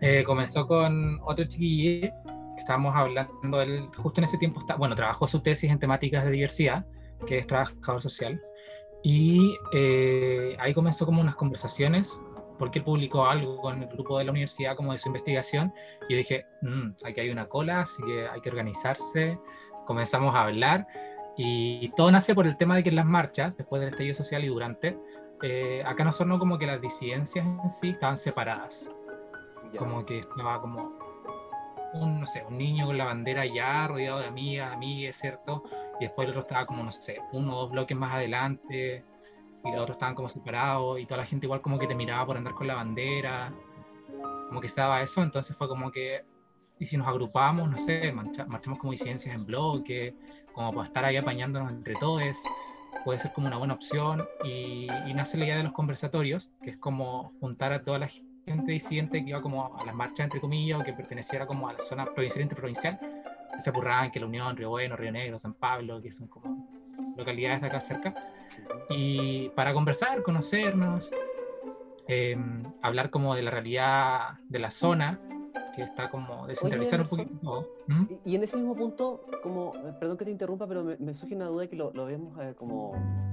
eh, 0.01 0.23
comenzó 0.25 0.69
con 0.69 1.19
otro 1.25 1.45
chiquillo 1.47 2.09
estábamos 2.57 2.95
hablando, 2.95 3.61
él 3.61 3.89
justo 3.97 4.21
en 4.21 4.25
ese 4.25 4.39
tiempo, 4.39 4.61
está, 4.61 4.77
bueno, 4.77 4.95
trabajó 4.95 5.27
su 5.27 5.41
tesis 5.41 5.71
en 5.71 5.81
temáticas 5.81 6.25
de 6.25 6.31
diversidad, 6.31 6.87
que 7.27 7.39
es 7.39 7.47
trabajador 7.47 8.03
social, 8.03 8.41
y 9.03 9.57
eh, 9.73 10.57
ahí 10.61 10.73
comenzó 10.75 11.05
como 11.07 11.21
unas 11.21 11.35
conversaciones, 11.35 12.21
porque 12.59 12.79
él 12.79 12.85
publicó 12.85 13.27
algo 13.27 13.71
en 13.73 13.83
el 13.83 13.89
grupo 13.89 14.19
de 14.19 14.25
la 14.25 14.31
universidad 14.31 14.77
como 14.77 14.93
de 14.93 14.99
su 14.99 15.09
investigación, 15.09 15.73
y 16.09 16.13
yo 16.13 16.19
dije, 16.19 16.47
"Mm, 16.61 16.91
aquí 17.05 17.21
hay 17.21 17.31
una 17.31 17.49
cola, 17.49 17.81
así 17.81 18.03
que 18.05 18.29
hay 18.29 18.41
que 18.41 18.51
organizarse, 18.51 19.39
comenzamos 19.87 20.35
a 20.35 20.43
hablar, 20.43 20.87
y 21.37 21.89
todo 21.97 22.11
nace 22.13 22.35
por 22.35 22.47
el 22.47 22.57
tema 22.57 22.77
de 22.77 22.83
que 22.85 22.91
en 22.91 22.97
las 22.97 23.07
marchas, 23.07 23.57
después 23.57 23.81
del 23.81 23.89
estallido 23.91 24.15
social 24.15 24.45
y 24.45 24.49
durante, 24.49 24.99
eh, 25.43 25.83
acá 25.85 26.05
no 26.05 26.13
sonó 26.13 26.39
como 26.39 26.57
que 26.59 26.67
las 26.67 26.81
disidencias 26.81 27.45
en 27.45 27.71
sí 27.71 27.91
estaban 27.91 28.17
separadas, 28.17 28.93
Ya. 29.73 29.79
como 29.79 30.05
que 30.05 30.19
estaba 30.19 30.61
como 30.61 30.93
un, 31.95 32.21
no 32.21 32.27
sé, 32.27 32.45
un 32.49 32.59
niño 32.59 32.87
con 32.87 32.97
la 32.97 33.07
bandera 33.07 33.45
ya 33.47 33.89
rodeado 33.89 34.21
de 34.21 34.27
amigas, 34.27 34.73
amigues, 34.73 35.17
¿cierto? 35.17 35.65
Y 36.03 36.07
después 36.07 36.25
el 36.27 36.31
otro 36.31 36.41
estaba 36.41 36.67
como, 36.67 36.83
no 36.83 36.91
sé, 36.91 37.21
uno 37.31 37.57
o 37.57 37.61
dos 37.61 37.71
bloques 37.71 37.97
más 37.97 38.13
adelante, 38.13 39.05
y 39.65 39.71
los 39.71 39.81
otros 39.81 39.95
estaban 39.95 40.17
como 40.17 40.29
separados, 40.29 40.99
y 40.99 41.07
toda 41.07 41.19
la 41.19 41.27
gente 41.27 41.47
igual 41.47 41.61
como 41.61 41.79
que 41.79 41.87
te 41.87 41.95
miraba 41.95 42.27
por 42.27 42.37
andar 42.37 42.55
con 42.55 42.67
la 42.67 42.75
bandera, 42.75 43.55
como 44.49 44.61
que 44.61 44.67
se 44.67 44.81
daba 44.81 45.01
eso, 45.01 45.23
entonces 45.23 45.57
fue 45.57 45.69
como 45.69 45.93
que, 45.93 46.25
y 46.81 46.87
si 46.87 46.97
nos 46.97 47.07
agrupamos, 47.07 47.71
no 47.71 47.79
sé, 47.79 48.11
marcha- 48.13 48.47
marchamos 48.47 48.81
como 48.81 48.91
disidencias 48.91 49.33
en 49.33 49.47
bloque, 49.47 50.17
como 50.53 50.73
para 50.73 50.87
estar 50.89 51.05
ahí 51.05 51.17
apañándonos 51.17 51.71
entre 51.71 51.95
todos, 51.95 52.37
puede 53.05 53.21
ser 53.21 53.33
como 53.33 53.47
una 53.47 53.59
buena 53.59 53.75
opción, 53.75 54.27
y, 54.43 54.89
y 55.07 55.15
nace 55.15 55.39
la 55.39 55.45
idea 55.45 55.57
de 55.59 55.63
los 55.63 55.73
conversatorios, 55.73 56.51
que 56.65 56.71
es 56.71 56.79
como 56.79 57.33
juntar 57.39 57.73
a 57.73 57.85
toda 57.85 58.01
la 58.01 58.09
gente 58.45 58.73
disidente 58.73 59.23
que 59.23 59.31
iba 59.31 59.41
como 59.41 59.79
a 59.79 59.87
las 59.87 59.95
marchas, 59.95 60.25
entre 60.25 60.41
comillas, 60.41 60.81
o 60.81 60.85
que 60.85 60.95
perteneciera 60.95 61.47
como 61.47 61.69
a 61.69 61.75
la 61.75 61.81
zona 61.81 62.07
provincial 62.07 62.43
interprovincial, 62.43 62.99
se 63.59 63.71
apurraban, 63.71 64.11
que 64.11 64.21
La 64.21 64.27
Unión, 64.27 64.57
Río 64.57 64.71
Bueno, 64.71 64.97
Río 64.97 65.13
Negro, 65.13 65.39
San 65.39 65.55
Pablo, 65.55 66.01
que 66.01 66.13
son 66.13 66.29
como 66.29 66.67
localidades 67.17 67.61
de 67.61 67.67
acá 67.67 67.81
cerca, 67.81 68.15
y 68.89 69.49
para 69.51 69.73
conversar, 69.75 70.23
conocernos, 70.23 71.11
eh, 72.09 72.37
hablar 72.83 73.11
como 73.11 73.35
de 73.35 73.43
la 73.43 73.51
realidad 73.51 74.39
de 74.49 74.59
la 74.59 74.71
zona, 74.71 75.21
que 75.75 75.83
está 75.83 76.11
como 76.11 76.47
descentralizar 76.47 77.01
un 77.01 77.07
Emerson. 77.07 77.19
poquito. 77.41 77.69
¿Mm? 77.87 78.05
Y- 78.27 78.35
en 78.37 78.43
ese 78.43 78.57
mismo 78.57 78.75
punto, 78.75 79.25
como, 79.43 79.73
perdón 79.99 80.17
que 80.19 80.25
te 80.25 80.31
interrumpa, 80.31 80.67
pero 80.67 80.85
me, 80.85 80.97
me 80.99 81.15
surge 81.15 81.35
una 81.35 81.47
duda 81.47 81.67
que 81.67 81.77
lo, 81.77 81.93
lo 81.95 82.03
habíamos 82.05 82.39
eh, 82.41 82.55
como 82.59 82.93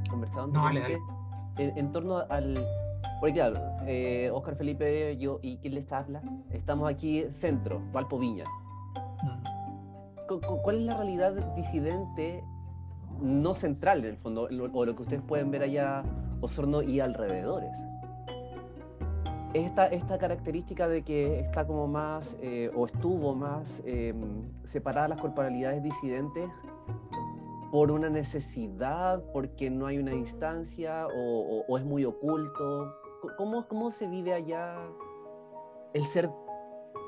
conversado 0.09 0.47
No, 0.47 0.63
dale, 0.63 0.79
anteriormente, 0.79 1.13
En, 1.57 1.77
en 1.77 1.91
torno 1.91 2.19
al... 2.29 2.57
Porque 3.19 3.33
claro, 3.33 3.55
eh, 3.85 4.29
Oscar 4.33 4.55
Felipe, 4.55 5.17
yo 5.17 5.39
y 5.41 5.57
quien 5.57 5.75
les 5.75 5.91
habla, 5.91 6.21
estamos 6.51 6.89
aquí 6.89 7.25
centro, 7.29 7.81
Valpo 7.91 8.17
Viña. 8.17 8.45
Mm. 9.23 9.43
Cu- 10.29 10.39
cu- 10.41 10.62
¿Cuál 10.62 10.77
es 10.77 10.83
la 10.83 10.95
realidad 10.95 11.33
disidente 11.55 12.43
no 13.19 13.53
central 13.55 14.00
en 14.00 14.05
el 14.12 14.17
fondo, 14.17 14.48
lo- 14.50 14.71
o 14.71 14.86
lo 14.86 14.95
que 14.95 15.01
ustedes 15.01 15.24
pueden 15.24 15.50
ver 15.51 15.63
allá, 15.63 16.03
Osorno 16.41 16.83
y 16.83 17.00
alrededores? 17.00 17.75
Esta, 19.55 19.88
esta 19.88 20.19
característica 20.19 20.88
de 20.88 21.01
que 21.01 21.39
está 21.39 21.65
como 21.65 21.88
más, 21.88 22.38
eh, 22.41 22.71
o 22.75 22.86
estuvo 22.86 23.33
más 23.33 23.81
eh, 23.86 24.13
separadas 24.63 25.09
las 25.09 25.19
corporalidades 25.21 25.81
disidentes 25.81 26.48
por 27.71 27.91
una 27.91 28.09
necesidad, 28.09 29.24
porque 29.33 29.71
no 29.71 29.88
hay 29.88 29.98
una 29.98 30.13
instancia, 30.13 31.07
o, 31.07 31.39
o- 31.59 31.65
o 31.67 31.77
es 31.79 31.83
muy 31.83 32.05
oculto. 32.05 32.93
¿Cómo, 33.38 33.67
¿Cómo 33.67 33.91
se 33.91 34.07
vive 34.07 34.33
allá 34.33 34.75
el 35.93 36.03
ser 36.05 36.29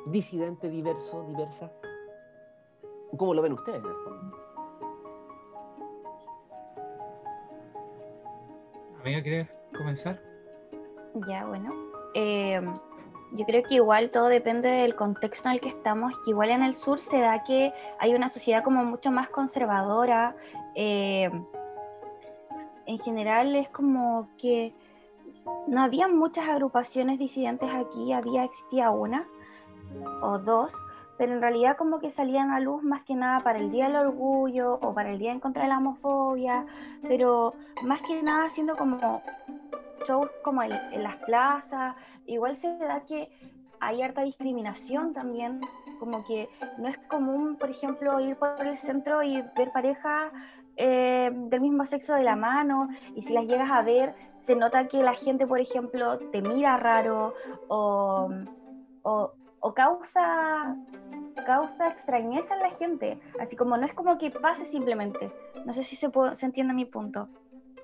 disidente, 0.07 0.69
diverso, 0.71 1.23
diversa? 1.27 1.71
¿Cómo 3.17 3.33
lo 3.33 3.41
ven 3.41 3.53
ustedes? 3.53 3.81
Amiga, 8.99 9.21
¿quieres 9.21 9.47
comenzar? 9.75 10.21
Ya, 11.27 11.45
bueno. 11.45 11.73
Eh, 12.13 12.61
yo 13.33 13.45
creo 13.45 13.63
que 13.63 13.75
igual 13.75 14.11
todo 14.11 14.27
depende 14.27 14.69
del 14.69 14.95
contexto 14.95 15.49
en 15.49 15.55
el 15.55 15.61
que 15.61 15.69
estamos, 15.69 16.11
que 16.23 16.31
igual 16.31 16.49
en 16.49 16.63
el 16.63 16.75
sur 16.75 16.99
se 16.99 17.19
da 17.19 17.43
que 17.43 17.73
hay 17.99 18.13
una 18.13 18.29
sociedad 18.29 18.63
como 18.63 18.83
mucho 18.83 19.11
más 19.11 19.29
conservadora. 19.29 20.35
eh, 20.75 21.29
en 22.85 22.99
general 22.99 23.55
es 23.55 23.69
como 23.69 24.27
que 24.37 24.73
no 25.67 25.81
había 25.81 26.07
muchas 26.07 26.49
agrupaciones 26.49 27.19
disidentes 27.19 27.69
aquí, 27.73 28.11
había, 28.11 28.43
existía 28.43 28.91
una 28.91 29.27
o 30.21 30.37
dos, 30.39 30.71
pero 31.21 31.33
en 31.33 31.41
realidad 31.41 31.77
como 31.77 31.99
que 31.99 32.09
salían 32.09 32.49
a 32.49 32.59
luz 32.59 32.81
más 32.81 33.03
que 33.03 33.13
nada 33.13 33.41
para 33.41 33.59
el 33.59 33.71
Día 33.71 33.85
del 33.85 33.95
Orgullo 33.95 34.79
o 34.81 34.91
para 34.95 35.11
el 35.11 35.19
Día 35.19 35.31
en 35.31 35.39
contra 35.39 35.61
de 35.61 35.69
la 35.69 35.77
homofobia, 35.77 36.65
pero 37.07 37.53
más 37.83 38.01
que 38.01 38.23
nada 38.23 38.45
haciendo 38.45 38.75
como 38.75 39.21
shows 40.07 40.31
como 40.43 40.63
en, 40.63 40.71
las 40.71 41.17
plazas, 41.17 41.95
igual 42.25 42.57
se 42.57 42.75
da 42.79 43.01
que 43.01 43.29
hay 43.79 44.01
harta 44.01 44.23
discriminación 44.23 45.13
también, 45.13 45.61
como 45.99 46.25
que 46.25 46.49
no 46.79 46.87
es 46.87 46.97
común, 47.07 47.55
por 47.55 47.69
ejemplo, 47.69 48.19
ir 48.19 48.35
por 48.35 48.65
el 48.65 48.79
centro 48.79 49.21
y 49.21 49.43
ver 49.55 49.71
parejas 49.71 50.31
eh, 50.75 51.29
del 51.31 51.61
mismo 51.61 51.85
sexo 51.85 52.15
de 52.15 52.23
la 52.23 52.35
mano, 52.35 52.89
y 53.13 53.21
si 53.21 53.31
las 53.33 53.45
llegas 53.45 53.69
a 53.69 53.83
ver, 53.83 54.15
se 54.37 54.55
nota 54.55 54.87
que 54.87 55.03
la 55.03 55.13
gente, 55.13 55.45
por 55.45 55.59
ejemplo, 55.59 56.17
te 56.31 56.41
mira 56.41 56.77
raro 56.77 57.35
o, 57.67 58.27
o 59.61 59.73
causa, 59.73 60.75
causa 61.43 61.87
extrañeza 61.87 62.53
en 62.55 62.61
la 62.61 62.69
gente, 62.71 63.19
así 63.39 63.55
como 63.55 63.77
no 63.77 63.85
es 63.85 63.93
como 63.93 64.17
que 64.17 64.31
pase 64.31 64.65
simplemente. 64.65 65.31
No 65.65 65.73
sé 65.73 65.83
si 65.83 65.95
se, 65.95 66.09
puede- 66.09 66.35
se 66.35 66.45
entiende 66.45 66.73
mi 66.73 66.85
punto. 66.85 67.27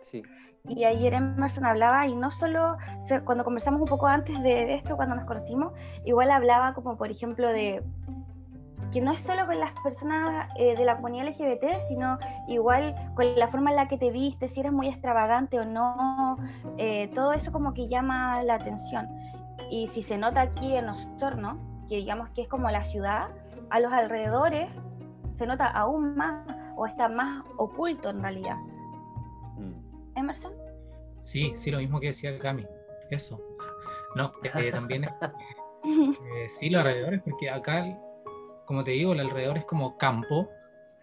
Sí. 0.01 0.23
Y 0.69 0.83
ayer 0.83 1.13
Emerson 1.13 1.65
hablaba, 1.65 2.07
y 2.07 2.15
no 2.15 2.29
solo 2.31 2.77
se- 2.99 3.21
cuando 3.21 3.43
conversamos 3.43 3.79
un 3.81 3.87
poco 3.87 4.07
antes 4.07 4.41
de 4.43 4.75
esto, 4.75 4.95
cuando 4.97 5.15
nos 5.15 5.25
conocimos, 5.25 5.73
igual 6.05 6.29
hablaba 6.31 6.73
como 6.73 6.97
por 6.97 7.09
ejemplo 7.09 7.47
de 7.47 7.83
que 8.91 9.01
no 9.01 9.11
es 9.11 9.19
solo 9.19 9.45
con 9.45 9.59
las 9.59 9.71
personas 9.81 10.49
eh, 10.57 10.75
de 10.77 10.85
la 10.85 10.95
comunidad 10.95 11.27
LGBT, 11.27 11.81
sino 11.89 12.17
igual 12.47 12.95
con 13.15 13.35
la 13.37 13.47
forma 13.47 13.69
en 13.71 13.75
la 13.75 13.87
que 13.89 13.97
te 13.97 14.11
vistes, 14.11 14.53
si 14.53 14.61
eres 14.61 14.71
muy 14.71 14.87
extravagante 14.87 15.59
o 15.59 15.65
no, 15.65 16.37
eh, 16.77 17.09
todo 17.13 17.33
eso 17.33 17.51
como 17.51 17.73
que 17.73 17.89
llama 17.89 18.41
la 18.43 18.55
atención. 18.55 19.07
Y 19.69 19.87
si 19.87 20.01
se 20.01 20.17
nota 20.17 20.39
aquí 20.41 20.73
en 20.75 20.87
Osorno, 20.87 21.59
que 21.89 21.97
digamos 21.97 22.29
que 22.29 22.43
es 22.43 22.47
como 22.47 22.69
la 22.69 22.83
ciudad, 22.85 23.27
a 23.69 23.79
los 23.79 23.91
alrededores 23.91 24.69
se 25.31 25.45
nota 25.45 25.67
aún 25.67 26.15
más 26.15 26.45
o 26.75 26.85
está 26.85 27.09
más 27.09 27.43
oculto 27.57 28.09
en 28.09 28.21
realidad. 28.21 28.57
Mm. 29.57 30.17
Emerson. 30.17 30.53
Sí, 31.21 31.53
sí, 31.55 31.71
lo 31.71 31.79
mismo 31.79 31.99
que 31.99 32.07
decía 32.07 32.37
Cami. 32.39 32.65
Eso. 33.09 33.41
No, 34.15 34.31
eh, 34.43 34.71
también 34.71 35.05
eh, 35.05 36.49
sí, 36.49 36.69
los 36.69 36.81
alrededores, 36.81 37.21
porque 37.23 37.49
acá, 37.49 37.97
como 38.65 38.83
te 38.83 38.91
digo, 38.91 39.13
el 39.13 39.19
alrededor 39.19 39.57
es 39.57 39.65
como 39.65 39.97
campo. 39.97 40.49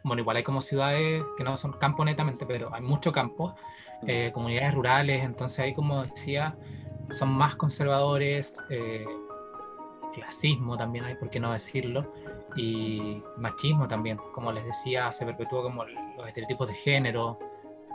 Bueno, 0.02 0.20
igual 0.20 0.36
hay 0.36 0.42
como 0.42 0.60
ciudades 0.60 1.24
que 1.36 1.44
no 1.44 1.56
son 1.56 1.72
campo 1.72 2.04
netamente, 2.04 2.44
pero 2.44 2.74
hay 2.74 2.82
mucho 2.82 3.10
campo, 3.10 3.54
eh, 4.06 4.30
comunidades 4.34 4.74
rurales, 4.74 5.24
entonces 5.24 5.60
ahí, 5.60 5.74
como 5.74 6.02
decía, 6.02 6.56
son 7.08 7.30
más 7.30 7.56
conservadores, 7.56 8.62
eh, 8.68 9.06
clasismo 10.12 10.76
también 10.76 11.06
hay, 11.06 11.14
por 11.14 11.30
qué 11.30 11.40
no 11.40 11.52
decirlo, 11.52 12.12
y 12.56 13.22
machismo 13.36 13.88
también, 13.88 14.18
como 14.32 14.52
les 14.52 14.64
decía, 14.64 15.10
se 15.12 15.24
perpetúa 15.24 15.62
como 15.62 15.84
los 15.84 16.26
estereotipos 16.26 16.68
de 16.68 16.74
género, 16.74 17.38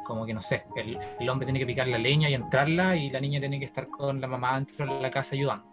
como 0.06 0.26
que 0.26 0.34
no 0.34 0.42
sé, 0.42 0.66
el, 0.76 0.98
el 1.20 1.30
hombre 1.30 1.46
tiene 1.46 1.60
que 1.60 1.66
picar 1.66 1.88
la 1.88 1.98
leña 1.98 2.30
y 2.30 2.34
entrarla 2.34 2.96
y 2.96 3.10
la 3.10 3.20
niña 3.20 3.40
tiene 3.40 3.60
que 3.60 3.66
estar 3.66 3.88
con 3.88 4.20
la 4.20 4.28
mamá 4.28 4.56
dentro 4.56 4.86
de 4.86 5.02
la 5.02 5.12
casa 5.12 5.36
ayudando. 5.36 5.66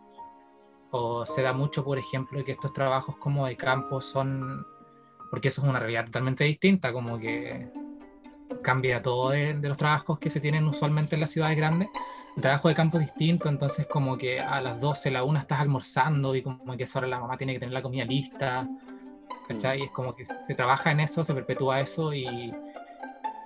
O 0.91 1.27
se 1.27 1.43
da 1.43 1.53
mucho, 1.53 1.85
por 1.85 1.99
ejemplo, 1.99 2.45
que 2.45 2.53
estos 2.53 2.73
trabajos 2.73 3.17
como 3.17 3.47
de 3.47 3.57
campo 3.57 4.01
son, 4.01 4.65
porque 5.31 5.49
eso 5.49 5.63
es 5.63 5.69
una 5.69 5.81
realidad 5.81 6.07
totalmente 6.07 6.45
distinta, 6.45 6.93
como 6.93 7.19
que 7.19 7.71
cambia 8.63 9.03
todo 9.03 9.31
de, 9.31 9.55
de 9.55 9.69
los 9.69 9.77
trabajos 9.77 10.19
que 10.19 10.31
se 10.31 10.41
tienen 10.41 10.67
usualmente 10.67 11.17
en 11.17 11.23
las 11.23 11.31
ciudades 11.31 11.57
grandes. 11.57 11.89
Trabajo 12.41 12.69
de 12.69 12.75
campo 12.75 12.99
distinto, 12.99 13.49
entonces 13.49 13.87
como 13.87 14.19
que 14.19 14.41
a 14.41 14.61
las 14.61 14.79
12, 14.81 15.11
la 15.11 15.25
1 15.25 15.39
estás 15.39 15.61
almorzando 15.61 16.35
y 16.35 16.43
como 16.43 16.77
que 16.77 16.85
esa 16.85 16.99
hora 16.99 17.09
la 17.09 17.19
mamá 17.19 17.37
tiene 17.37 17.55
que 17.55 17.61
tener 17.61 17.73
la 17.73 17.83
comida 17.83 18.05
lista, 18.05 18.69
¿cachai? 19.49 19.83
Es 19.83 19.91
como 19.91 20.15
que 20.15 20.25
se 20.25 20.55
trabaja 20.55 20.91
en 20.91 21.01
eso, 21.01 21.25
se 21.25 21.33
perpetúa 21.33 21.81
eso 21.81 22.13
y, 22.13 22.53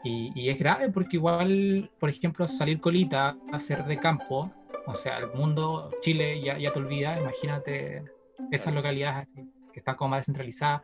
y, 0.03 0.33
y 0.35 0.49
es 0.49 0.59
grave 0.59 0.89
porque 0.89 1.17
igual, 1.17 1.91
por 2.01 2.11
ejemplo, 2.11 2.49
salir 2.49 2.81
colita, 2.81 3.37
hacer 3.53 3.85
de 3.85 3.97
campo, 3.97 4.51
o 4.87 4.95
sea, 4.97 5.19
el 5.19 5.33
mundo, 5.33 5.91
Chile 6.01 6.41
ya, 6.41 6.59
ya 6.59 6.73
te 6.73 6.79
olvida, 6.79 7.19
imagínate 7.19 8.03
esas 8.51 8.75
localidades 8.75 9.29
que 9.73 9.79
están 9.79 9.95
como 9.95 10.11
más 10.11 10.21
descentralizadas, 10.21 10.83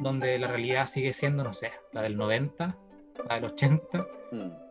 donde 0.00 0.38
la 0.38 0.46
realidad 0.46 0.86
sigue 0.86 1.12
siendo, 1.12 1.44
no 1.44 1.52
sé, 1.52 1.70
la 1.92 2.02
del 2.02 2.16
90, 2.16 2.76
la 3.28 3.34
del 3.34 3.44
80. 3.44 4.06
Mm. 4.32 4.61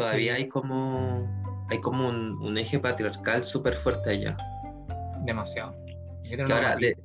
Todavía 0.00 0.36
Sí. 0.36 0.42
hay 0.42 0.48
como 0.48 1.26
hay 1.70 1.80
como 1.80 2.08
un, 2.08 2.38
un 2.40 2.56
eje 2.56 2.78
patriarcal 2.78 3.42
súper 3.42 3.74
fuerte 3.74 4.10
allá. 4.10 4.36
Demasiado. 5.24 5.74
Ahora, 6.50 6.76
de- 6.76 6.96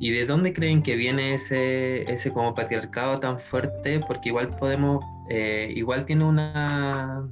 ¿Y 0.00 0.10
de 0.10 0.24
dónde 0.26 0.52
creen 0.52 0.82
que 0.82 0.96
viene 0.96 1.34
ese, 1.34 2.10
ese 2.10 2.32
como 2.32 2.52
patriarcado 2.54 3.18
tan 3.18 3.38
fuerte? 3.38 4.00
Porque 4.06 4.30
igual 4.30 4.48
podemos, 4.50 5.04
eh, 5.30 5.72
igual 5.74 6.04
tiene 6.04 6.24
una, 6.24 7.28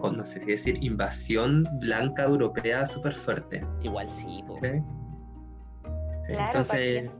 o 0.00 0.10
no 0.10 0.24
sé 0.24 0.40
si 0.40 0.46
decir, 0.46 0.78
invasión 0.82 1.64
blanca 1.80 2.24
europea 2.24 2.86
súper 2.86 3.14
fuerte. 3.14 3.64
Igual 3.82 4.08
sí. 4.08 4.42
¿sí? 4.60 4.68
Sí, 6.26 6.32
Claro, 6.32 6.44
Entonces, 6.46 7.10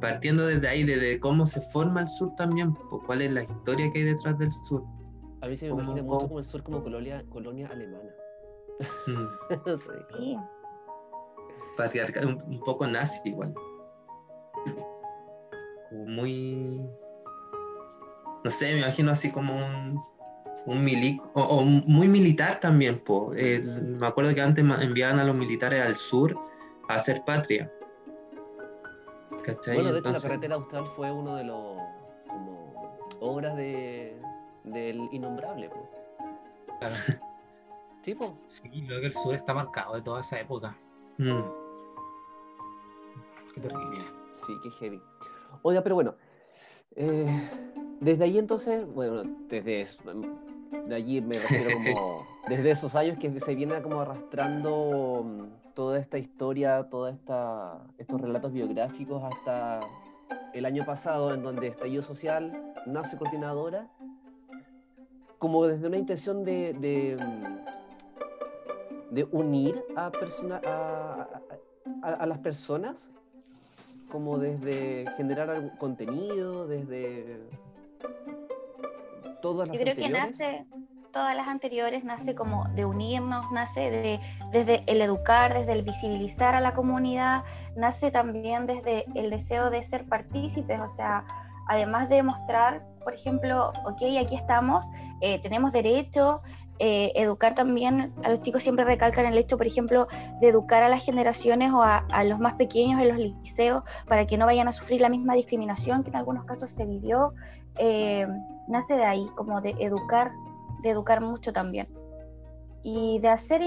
partiendo 0.00 0.46
desde 0.46 0.66
ahí, 0.68 0.82
desde 0.84 1.20
cómo 1.20 1.44
se 1.44 1.60
forma 1.60 2.00
el 2.00 2.08
sur 2.08 2.34
también, 2.36 2.74
pues, 2.88 3.02
cuál 3.06 3.20
es 3.22 3.30
la 3.32 3.42
historia 3.42 3.90
que 3.92 3.98
hay 3.98 4.04
detrás 4.04 4.38
del 4.38 4.50
sur. 4.50 4.82
A 5.44 5.48
mí 5.48 5.56
se 5.56 5.66
me 5.66 5.70
Como- 5.72 5.82
imagina 5.82 6.02
mucho 6.06 6.26
como 6.26 6.38
el 6.38 6.44
sur 6.46 6.62
como 6.62 6.82
colonia, 6.82 7.22
colonia 7.28 7.68
alemana. 7.68 8.10
Mm, 9.06 9.26
No 9.66 9.76
sé. 9.76 9.92
Sí. 10.18 10.38
patriarcal, 11.76 12.26
un, 12.26 12.42
un 12.54 12.60
poco 12.60 12.86
nazi 12.86 13.20
igual. 13.26 13.52
Como 15.90 16.06
muy. 16.06 16.80
No 18.42 18.50
sé, 18.50 18.72
me 18.72 18.78
imagino 18.80 19.10
así 19.10 19.30
como 19.30 19.54
un, 19.54 20.02
un 20.66 20.82
milico, 20.84 21.30
o, 21.34 21.42
o 21.58 21.62
muy 21.64 22.08
militar 22.08 22.58
también, 22.60 22.98
po. 23.04 23.32
El- 23.34 23.96
me 23.98 24.06
acuerdo 24.06 24.34
que 24.34 24.40
antes 24.40 24.64
enviaban 24.64 25.18
a 25.18 25.24
los 25.24 25.34
militares 25.34 25.84
al 25.84 25.96
sur 25.96 26.34
a 26.88 26.94
hacer 26.94 27.22
patria. 27.26 27.70
¿Cachai? 29.44 29.74
Bueno, 29.74 29.92
de 29.92 29.98
hecho 29.98 30.08
Entonces- 30.08 30.22
la 30.24 30.28
carretera 30.30 30.54
austral 30.54 30.86
fue 30.96 31.12
uno 31.12 31.36
de 31.36 31.44
los 31.44 31.76
como 32.28 32.72
obras 33.20 33.56
de 33.56 34.18
del 34.64 35.08
innombrable, 35.12 35.68
po. 35.68 35.88
Claro. 36.80 36.94
Sí, 38.02 38.14
po. 38.14 38.34
Sí, 38.46 38.62
creo 38.86 39.00
que 39.00 39.06
el 39.06 39.14
sur 39.14 39.34
está 39.34 39.54
marcado 39.54 39.94
de 39.94 40.02
toda 40.02 40.20
esa 40.20 40.38
época. 40.40 40.76
Mm. 41.18 41.40
Qué 43.54 43.60
terrible. 43.60 44.04
Sí, 44.46 44.52
qué 44.62 44.70
heavy. 44.72 45.00
Oiga, 45.62 45.82
pero 45.82 45.94
bueno, 45.94 46.14
eh, 46.96 47.48
desde 48.00 48.24
ahí 48.24 48.38
entonces, 48.38 48.86
bueno, 48.92 49.22
desde 49.48 49.82
es- 49.82 49.98
de 50.86 50.94
allí 50.94 51.20
me 51.20 51.34
refiero 51.38 51.70
como 51.78 52.26
desde 52.48 52.70
esos 52.72 52.94
años 52.94 53.16
que 53.18 53.38
se 53.40 53.54
viene 53.54 53.80
como 53.80 54.00
arrastrando 54.00 55.22
mm, 55.24 55.72
toda 55.74 55.98
esta 55.98 56.18
historia, 56.18 56.88
todos 56.90 57.14
estos 57.98 58.20
relatos 58.20 58.52
biográficos 58.52 59.22
hasta 59.24 59.80
el 60.52 60.66
año 60.66 60.84
pasado 60.84 61.32
en 61.32 61.42
donde 61.42 61.68
Estallido 61.68 62.02
Social 62.02 62.72
nace 62.86 63.16
coordinadora, 63.16 63.88
como 65.44 65.66
desde 65.66 65.86
una 65.88 65.98
intención 65.98 66.42
de, 66.42 66.72
de, 66.72 67.18
mm, 67.20 69.14
de 69.14 69.24
unir 69.30 69.84
a, 69.94 70.10
persona, 70.10 70.58
a, 70.64 71.28
a- 72.02 72.08
a- 72.08 72.14
a 72.14 72.24
las 72.26 72.38
personas 72.38 73.12
como 74.10 74.38
desde 74.38 75.04
generar 75.18 75.50
algún 75.50 75.68
contenido, 75.76 76.66
desde 76.66 77.42
todas 79.42 79.68
las 79.68 79.76
Yo 79.76 79.82
creo 79.82 79.94
que 79.94 80.08
nace, 80.08 80.64
todas 81.12 81.36
las 81.36 81.46
anteriores, 81.46 82.04
nace 82.04 82.34
como 82.34 82.64
de 82.70 82.86
unirnos, 82.86 83.52
nace 83.52 83.90
de, 83.90 84.20
desde 84.50 84.82
el 84.86 85.02
educar, 85.02 85.52
desde 85.52 85.72
el 85.72 85.82
visibilizar 85.82 86.54
a 86.54 86.62
la 86.62 86.72
comunidad, 86.72 87.44
nace 87.76 88.10
también 88.10 88.66
desde 88.66 89.04
el 89.14 89.28
deseo 89.28 89.68
de 89.68 89.82
ser 89.82 90.06
partícipes, 90.06 90.80
o 90.80 90.88
sea, 90.88 91.26
además 91.68 92.08
de 92.08 92.22
mostrar, 92.22 92.82
por 93.02 93.14
ejemplo, 93.14 93.72
ok, 93.84 94.02
aquí 94.20 94.34
estamos, 94.34 94.86
eh, 95.20 95.38
tenemos 95.42 95.72
derecho, 95.72 96.42
eh, 96.78 97.12
educar 97.14 97.54
también, 97.54 98.10
a 98.24 98.30
los 98.30 98.42
chicos 98.42 98.62
siempre 98.62 98.84
recalcan 98.84 99.26
el 99.26 99.38
hecho, 99.38 99.56
por 99.56 99.66
ejemplo, 99.66 100.08
de 100.40 100.48
educar 100.48 100.82
a 100.82 100.88
las 100.88 101.04
generaciones 101.04 101.72
o 101.72 101.82
a, 101.82 101.98
a 102.10 102.24
los 102.24 102.38
más 102.40 102.54
pequeños 102.54 103.00
en 103.00 103.08
los 103.08 103.18
liceos 103.18 103.82
para 104.08 104.26
que 104.26 104.36
no 104.36 104.46
vayan 104.46 104.68
a 104.68 104.72
sufrir 104.72 105.00
la 105.00 105.08
misma 105.08 105.34
discriminación 105.34 106.02
que 106.02 106.10
en 106.10 106.16
algunos 106.16 106.44
casos 106.44 106.70
se 106.70 106.84
vivió. 106.84 107.32
eh, 107.76 108.26
nace 108.68 108.96
de 108.96 109.04
ahí, 109.04 109.26
como 109.36 109.60
de 109.60 109.74
educar, 109.78 110.32
de 110.82 110.90
educar 110.90 111.20
mucho 111.20 111.52
también. 111.52 111.88
Y 112.82 113.18
de 113.20 113.28
hacer, 113.28 113.62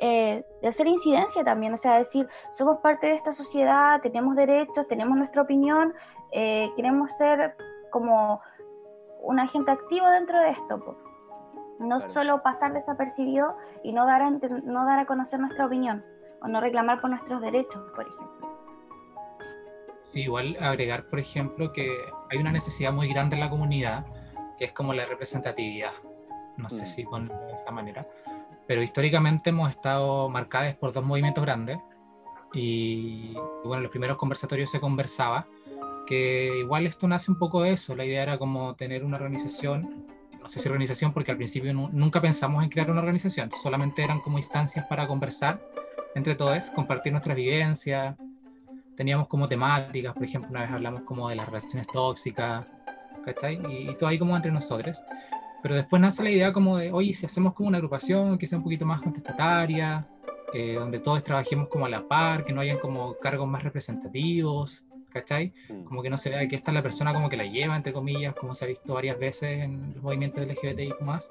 eh, 0.00 0.44
de 0.62 0.68
hacer 0.68 0.86
incidencia 0.86 1.42
también, 1.42 1.72
o 1.72 1.76
sea, 1.76 1.98
decir, 1.98 2.28
somos 2.52 2.78
parte 2.78 3.06
de 3.06 3.14
esta 3.14 3.32
sociedad, 3.32 4.00
tenemos 4.02 4.36
derechos, 4.36 4.86
tenemos 4.88 5.16
nuestra 5.16 5.42
opinión, 5.42 5.94
eh, 6.32 6.70
queremos 6.76 7.12
ser 7.12 7.56
como 7.90 8.40
un 9.22 9.38
agente 9.40 9.70
activo 9.70 10.08
dentro 10.10 10.38
de 10.38 10.50
esto. 10.50 10.78
po. 10.84 10.96
No 11.78 11.98
Claro. 11.98 12.10
solo 12.12 12.42
pasar 12.42 12.72
desapercibido 12.72 13.56
y 13.84 13.92
no 13.92 14.04
dar, 14.06 14.22
a 14.22 14.30
no 14.30 14.84
dar 14.84 14.98
a 14.98 15.06
conocer 15.06 15.38
nuestra 15.40 15.66
opinión 15.66 16.04
o 16.42 16.48
no 16.48 16.60
reclamar 16.60 17.00
por 17.00 17.10
nuestros 17.10 17.40
derechos, 17.40 17.82
por 17.94 18.06
ejemplo. 18.06 18.48
Sí, 20.00 20.22
igual 20.22 20.56
agregar, 20.60 21.04
por 21.08 21.18
ejemplo, 21.18 21.72
que 21.72 21.90
hay 22.30 22.38
una 22.38 22.52
necesidad 22.52 22.92
muy 22.92 23.08
grande 23.08 23.36
en 23.36 23.40
la 23.40 23.50
comunidad, 23.50 24.06
que 24.56 24.64
es 24.66 24.72
como 24.72 24.92
la 24.92 25.04
representatividad. 25.04 25.92
No 26.56 26.68
sé 26.68 26.82
Mm. 26.82 26.86
si 26.86 27.04
ponerlo 27.04 27.46
de 27.46 27.52
esa 27.54 27.70
manera, 27.70 28.06
pero 28.66 28.82
históricamente 28.82 29.50
hemos 29.50 29.70
estado 29.70 30.28
marcadas 30.28 30.74
por 30.76 30.92
dos 30.92 31.04
movimientos 31.04 31.44
grandes 31.44 31.78
y, 32.52 33.32
y 33.36 33.36
bueno, 33.64 33.76
en 33.76 33.82
los 33.84 33.90
primeros 33.90 34.16
conversatorios 34.16 34.70
se 34.70 34.80
conversaba 34.80 35.46
que 36.08 36.58
igual 36.58 36.86
esto 36.86 37.06
nace 37.06 37.30
un 37.30 37.38
poco 37.38 37.62
de 37.62 37.72
eso, 37.72 37.94
la 37.94 38.04
idea 38.04 38.22
era 38.22 38.38
como 38.38 38.74
tener 38.74 39.04
una 39.04 39.16
organización, 39.16 40.06
no 40.40 40.48
sé 40.48 40.58
si 40.60 40.68
organización 40.68 41.12
porque 41.12 41.30
al 41.30 41.36
principio 41.36 41.74
nu- 41.74 41.90
nunca 41.92 42.20
pensamos 42.20 42.64
en 42.64 42.70
crear 42.70 42.90
una 42.90 43.00
organización, 43.00 43.50
solamente 43.62 44.02
eran 44.02 44.20
como 44.20 44.38
instancias 44.38 44.86
para 44.86 45.06
conversar 45.06 45.60
entre 46.14 46.34
todos, 46.34 46.70
compartir 46.70 47.12
nuestras 47.12 47.36
vivencias, 47.36 48.16
teníamos 48.96 49.28
como 49.28 49.46
temáticas, 49.48 50.14
por 50.14 50.24
ejemplo, 50.24 50.50
una 50.50 50.62
vez 50.62 50.70
hablamos 50.70 51.02
como 51.02 51.28
de 51.28 51.36
las 51.36 51.46
relaciones 51.46 51.86
tóxicas, 51.92 52.66
¿cachai? 53.24 53.60
Y, 53.70 53.90
y 53.90 53.94
todo 53.94 54.08
ahí 54.08 54.18
como 54.18 54.34
entre 54.34 54.50
nosotros. 54.50 55.04
Pero 55.62 55.74
después 55.74 56.00
nace 56.00 56.22
la 56.22 56.30
idea 56.30 56.52
como 56.52 56.78
de, 56.78 56.90
oye, 56.90 57.12
si 57.12 57.26
hacemos 57.26 57.52
como 57.52 57.68
una 57.68 57.78
agrupación 57.78 58.38
que 58.38 58.46
sea 58.46 58.58
un 58.58 58.64
poquito 58.64 58.86
más 58.86 59.00
contestataria, 59.02 60.06
eh, 60.54 60.74
donde 60.74 60.98
todos 60.98 61.22
trabajemos 61.22 61.68
como 61.68 61.84
a 61.86 61.88
la 61.88 62.08
par, 62.08 62.44
que 62.44 62.52
no 62.52 62.60
hayan 62.60 62.78
como 62.78 63.14
cargos 63.18 63.46
más 63.46 63.62
representativos, 63.62 64.84
¿cachai? 65.20 65.52
Mm. 65.68 65.84
Como 65.84 66.02
que 66.02 66.10
no 66.10 66.16
se 66.16 66.30
vea 66.30 66.46
que 66.48 66.56
esta 66.56 66.70
es 66.70 66.74
la 66.74 66.82
persona 66.82 67.12
como 67.12 67.28
que 67.28 67.36
la 67.36 67.44
lleva, 67.44 67.76
entre 67.76 67.92
comillas, 67.92 68.34
como 68.34 68.54
se 68.54 68.64
ha 68.64 68.68
visto 68.68 68.94
varias 68.94 69.18
veces 69.18 69.62
en 69.62 69.94
los 69.94 70.02
movimientos 70.02 70.46
LGBTI 70.46 70.94
más. 71.00 71.30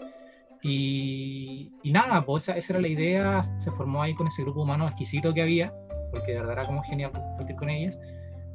Y, 0.61 1.71
y 1.83 1.91
nada, 1.91 2.25
pues 2.25 2.43
esa, 2.43 2.57
esa 2.57 2.73
era 2.73 2.81
la 2.81 2.87
idea, 2.87 3.41
se 3.57 3.71
formó 3.71 4.01
ahí 4.01 4.13
con 4.15 4.27
ese 4.27 4.43
grupo 4.43 4.61
humano 4.61 4.87
exquisito 4.87 5.33
que 5.33 5.41
había, 5.41 5.73
porque 6.11 6.33
de 6.33 6.39
verdad 6.39 6.53
era 6.53 6.65
como 6.65 6.81
genial 6.83 7.11
compartir 7.11 7.55
con 7.55 7.69
ellas. 7.69 7.99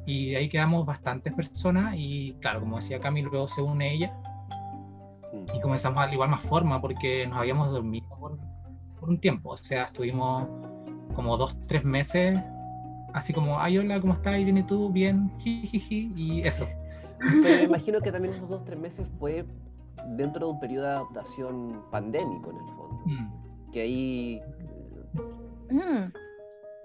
Y 0.05 0.31
de 0.31 0.37
ahí 0.37 0.49
quedamos 0.49 0.85
bastantes 0.85 1.33
personas 1.33 1.95
y 1.97 2.35
claro, 2.41 2.59
como 2.59 2.75
decía 2.75 2.99
Cami, 2.99 3.21
luego 3.21 3.47
se 3.47 3.61
une 3.61 3.93
ella 3.93 4.13
Mm. 5.33 5.55
y 5.55 5.59
comenzamos 5.59 5.97
a 5.97 6.01
darle 6.01 6.15
igual 6.15 6.29
más 6.29 6.43
forma 6.43 6.79
porque 6.79 7.25
nos 7.27 7.39
habíamos 7.39 7.71
dormido 7.71 8.07
por, 8.19 8.37
por 8.99 9.09
un 9.09 9.19
tiempo. 9.19 9.51
O 9.51 9.57
sea, 9.57 9.85
estuvimos 9.85 10.47
como 11.15 11.37
dos, 11.37 11.57
tres 11.67 11.83
meses 11.83 12.39
así 13.13 13.33
como, 13.33 13.59
ay, 13.59 13.77
hola, 13.77 13.99
¿cómo 14.01 14.13
estás? 14.13 14.37
¿Y 14.37 14.43
viene 14.43 14.63
tú? 14.63 14.89
Bien, 14.89 15.31
jijiji, 15.39 16.11
y 16.15 16.41
eso. 16.47 16.67
Pero 17.19 17.55
me 17.57 17.63
imagino 17.63 18.01
que 18.01 18.11
también 18.11 18.33
esos 18.33 18.49
dos, 18.49 18.63
tres 18.65 18.77
meses 18.79 19.07
fue 19.19 19.45
dentro 20.17 20.45
de 20.47 20.51
un 20.53 20.59
periodo 20.59 20.85
de 20.87 20.91
adaptación 20.93 21.81
pandémico 21.91 22.49
en 22.51 22.57
el 22.57 22.75
fondo. 22.75 23.01
Mm. 23.05 23.71
Que 23.71 23.81
ahí... 23.81 24.41
Mm. 25.69 26.11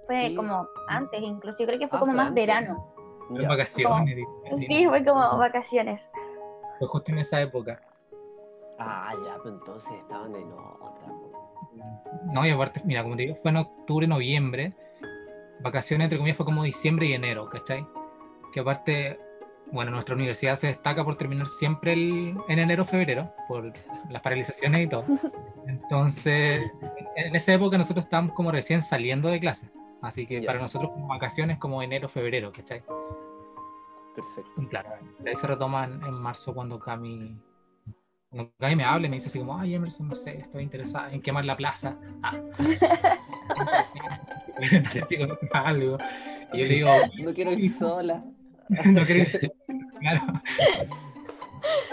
Fue 0.06 0.28
Sí. 0.28 0.34
como 0.34 0.66
antes, 0.88 1.20
incluso 1.20 1.58
yo 1.58 1.66
creo 1.66 1.78
que 1.78 1.88
fue 1.88 1.98
Ah, 1.98 2.00
como 2.00 2.12
fue 2.12 2.16
más 2.16 2.28
antes. 2.28 2.46
verano. 2.46 2.94
Ya. 3.30 3.48
vacaciones. 3.48 4.24
Sí, 4.66 4.86
fue 4.88 5.04
como 5.04 5.20
vacaciones. 5.38 6.00
fue 6.78 6.88
justo 6.88 7.12
en 7.12 7.18
esa 7.18 7.40
época. 7.42 7.80
Ah, 8.78 9.12
ya, 9.26 9.36
pues 9.42 9.52
entonces 9.54 9.92
estaban 10.00 10.34
en 10.34 10.50
otra. 10.52 11.08
No, 12.32 12.46
y 12.46 12.50
aparte, 12.50 12.80
mira, 12.84 13.02
como 13.02 13.16
te 13.16 13.22
digo, 13.22 13.34
fue 13.34 13.50
en 13.50 13.56
octubre, 13.58 14.06
noviembre. 14.06 14.72
Vacaciones, 15.60 16.04
entre 16.06 16.18
comillas, 16.18 16.36
fue 16.36 16.46
como 16.46 16.62
diciembre 16.62 17.06
y 17.06 17.12
enero, 17.14 17.48
¿cachai? 17.48 17.86
Que 18.52 18.60
aparte, 18.60 19.18
bueno, 19.72 19.90
nuestra 19.90 20.14
universidad 20.14 20.56
se 20.56 20.68
destaca 20.68 21.04
por 21.04 21.16
terminar 21.16 21.48
siempre 21.48 21.92
el- 21.92 22.36
en 22.48 22.58
enero, 22.58 22.84
febrero, 22.84 23.32
por 23.48 23.72
las 24.10 24.22
paralizaciones 24.22 24.80
y 24.82 24.86
todo. 24.88 25.04
Entonces, 25.66 26.62
en 27.16 27.34
esa 27.36 27.52
época 27.52 27.76
nosotros 27.76 28.04
estábamos 28.06 28.34
como 28.34 28.50
recién 28.52 28.82
saliendo 28.82 29.28
de 29.28 29.40
clase. 29.40 29.70
Así 30.00 30.26
que 30.26 30.42
para 30.42 30.60
nosotros 30.60 30.92
como 30.92 31.08
vacaciones 31.08 31.58
como 31.58 31.82
enero, 31.82 32.08
febrero, 32.08 32.52
¿cachai? 32.52 32.82
Perfecto. 34.14 34.50
Claro, 34.70 34.90
de 35.18 35.30
ahí 35.30 35.36
se 35.36 35.46
retoman 35.46 36.00
en 36.04 36.14
marzo 36.14 36.54
cuando 36.54 36.78
Cami, 36.78 37.36
cuando 38.30 38.52
Cami 38.58 38.76
me 38.76 38.84
habla 38.84 39.06
y 39.06 39.10
me 39.10 39.16
dice 39.16 39.28
así 39.28 39.38
como, 39.38 39.58
ay 39.58 39.74
Emerson, 39.74 40.08
no 40.08 40.14
sé, 40.14 40.36
estoy 40.38 40.62
interesada 40.62 41.10
en 41.12 41.22
quemar 41.22 41.44
la 41.44 41.56
plaza. 41.56 41.96
Ah. 42.22 42.36
no 44.82 44.90
sé 44.90 45.04
si 45.08 45.18
conoces 45.18 45.50
algo. 45.52 45.96
Y 46.52 46.58
yo 46.58 46.64
le 46.64 46.74
digo, 46.74 46.90
No 47.22 47.32
quiero 47.32 47.52
ir 47.52 47.70
sola, 47.72 48.22
no 48.84 49.02
quiero 49.04 49.22
ir- 49.22 49.52
Claro. 50.00 50.22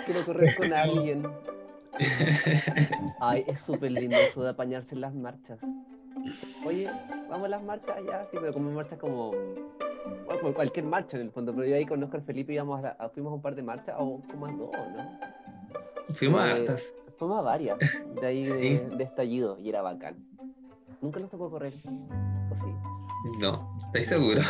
quiero 0.06 0.26
correr 0.26 0.56
con 0.58 0.74
alguien. 0.74 1.26
Ay, 3.22 3.46
es 3.48 3.62
súper 3.62 3.92
lindo 3.92 4.18
eso 4.18 4.44
de 4.44 4.50
apañarse 4.50 4.96
en 4.96 5.02
las 5.02 5.14
marchas. 5.14 5.62
Oye, 6.66 6.90
vamos 7.30 7.46
a 7.46 7.50
las 7.50 7.64
marchas 7.64 7.96
ya, 8.06 8.24
sí, 8.30 8.38
pero 8.40 8.52
como 8.54 8.72
marchas 8.72 9.00
como, 9.00 9.32
bueno, 9.32 10.40
como 10.42 10.54
cualquier 10.54 10.86
marcha 10.86 11.16
en 11.18 11.24
el 11.24 11.32
fondo, 11.32 11.54
pero 11.56 11.66
yo 11.68 11.76
ahí 11.76 11.86
con 11.86 12.04
Oscar 12.04 12.22
Felipe 12.24 12.54
íbamos 12.54 12.84
a, 12.84 12.90
a- 12.90 13.10
fuimos 13.10 13.32
a 13.32 13.36
un 13.36 13.42
par 13.42 13.56
de 13.56 13.64
marchas 13.64 13.96
o 13.98 14.22
como 14.30 14.46
a 14.48 14.52
dos, 14.52 14.72
¿no? 14.96 15.35
Fuimos 16.14 16.42
a 16.42 16.48
Eh, 16.50 16.52
hartas. 16.54 16.94
fuimos 17.18 17.40
a 17.40 17.42
varias 17.42 17.78
de 18.22 18.28
ahí 18.28 18.46
de, 18.46 18.90
de 18.98 19.04
estallido 19.04 19.58
y 19.60 19.70
era 19.70 19.82
bacán. 19.82 20.16
Nunca 21.02 21.20
nos 21.20 21.30
tocó 21.30 21.50
correr. 21.50 21.74
¿O 22.52 22.56
sí? 22.56 22.66
No, 23.40 23.78
¿estoy 23.88 24.04
seguro? 24.04 24.42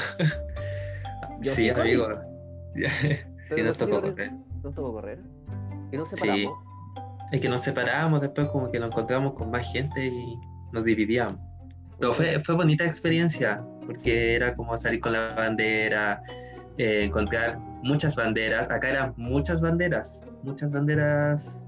Yo 1.42 1.52
sí, 1.52 1.70
amigo. 1.70 2.08
Sí, 3.48 3.58
no 3.62 3.66
nos 3.66 3.78
tocó 3.78 4.02
correr. 4.02 4.32
Nos 4.64 4.74
tocó 4.74 4.92
correr. 4.94 5.20
Y 5.92 5.98
nos 5.98 6.10
Sí. 6.10 6.16
separamos. 6.16 6.58
Es 7.32 7.40
que 7.42 7.48
nos 7.50 7.62
separábamos 7.62 8.22
después, 8.22 8.48
como 8.50 8.72
que 8.72 8.80
nos 8.80 8.90
encontramos 8.90 9.34
con 9.36 9.52
más 9.52 9.72
gente 9.72 10.04
y 10.08 10.36
nos 10.72 10.84
dividíamos. 10.84 11.40
Pero 12.00 12.14
fue, 12.14 12.40
fue 12.40 12.56
bonita 12.56 12.84
experiencia, 12.86 13.64
porque 13.86 14.36
era 14.36 14.56
como 14.56 14.76
salir 14.78 15.00
con 15.00 15.14
la 15.14 15.36
bandera, 15.36 16.22
eh, 16.78 17.04
encontrar 17.06 17.60
muchas 17.86 18.16
banderas. 18.16 18.70
Acá 18.72 18.90
eran 18.90 19.14
muchas 19.16 19.62
banderas, 19.62 20.30
muchas 20.44 20.72
banderas 20.72 21.66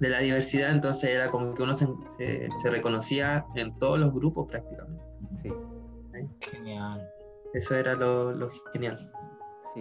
de 0.00 0.08
la 0.08 0.18
diversidad, 0.18 0.70
entonces 0.70 1.10
era 1.10 1.28
como 1.28 1.54
que 1.54 1.62
uno 1.62 1.72
se, 1.74 1.86
se- 2.18 2.48
se 2.60 2.70
reconocía 2.70 3.46
en 3.54 3.78
todos 3.78 3.98
los 4.00 4.12
grupos 4.12 4.48
prácticamente. 4.48 5.02
Sí, 5.40 5.50
Genial. 6.40 7.08
Eso 7.54 7.74
era 7.76 7.94
lo, 7.94 8.32
lo 8.32 8.50
genial. 8.72 8.98
sí. 9.74 9.80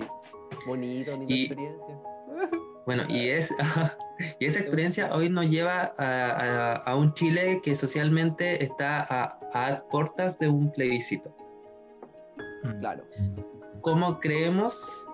Bonito, 0.67 1.11
bonita 1.11 1.33
Y- 1.33 1.45
experiencia. 1.45 1.99
Bueno, 2.87 3.03
y, 3.09 3.29
es, 3.29 3.53
y 4.39 4.45
esa 4.47 4.59
experiencia 4.59 5.13
hoy 5.15 5.29
nos 5.29 5.45
lleva 5.47 5.93
a, 5.99 6.05
a- 6.07 6.75
a 6.77 6.95
un 6.95 7.13
Chile 7.13 7.61
que 7.63 7.75
socialmente 7.75 8.63
está 8.63 9.05
a, 9.07 9.39
a 9.53 9.83
puertas 9.89 10.39
de 10.39 10.49
un 10.49 10.71
plebiscito. 10.71 11.35
Claro. 12.79 13.03
¿Cómo 13.81 14.19
creemos 14.19 15.07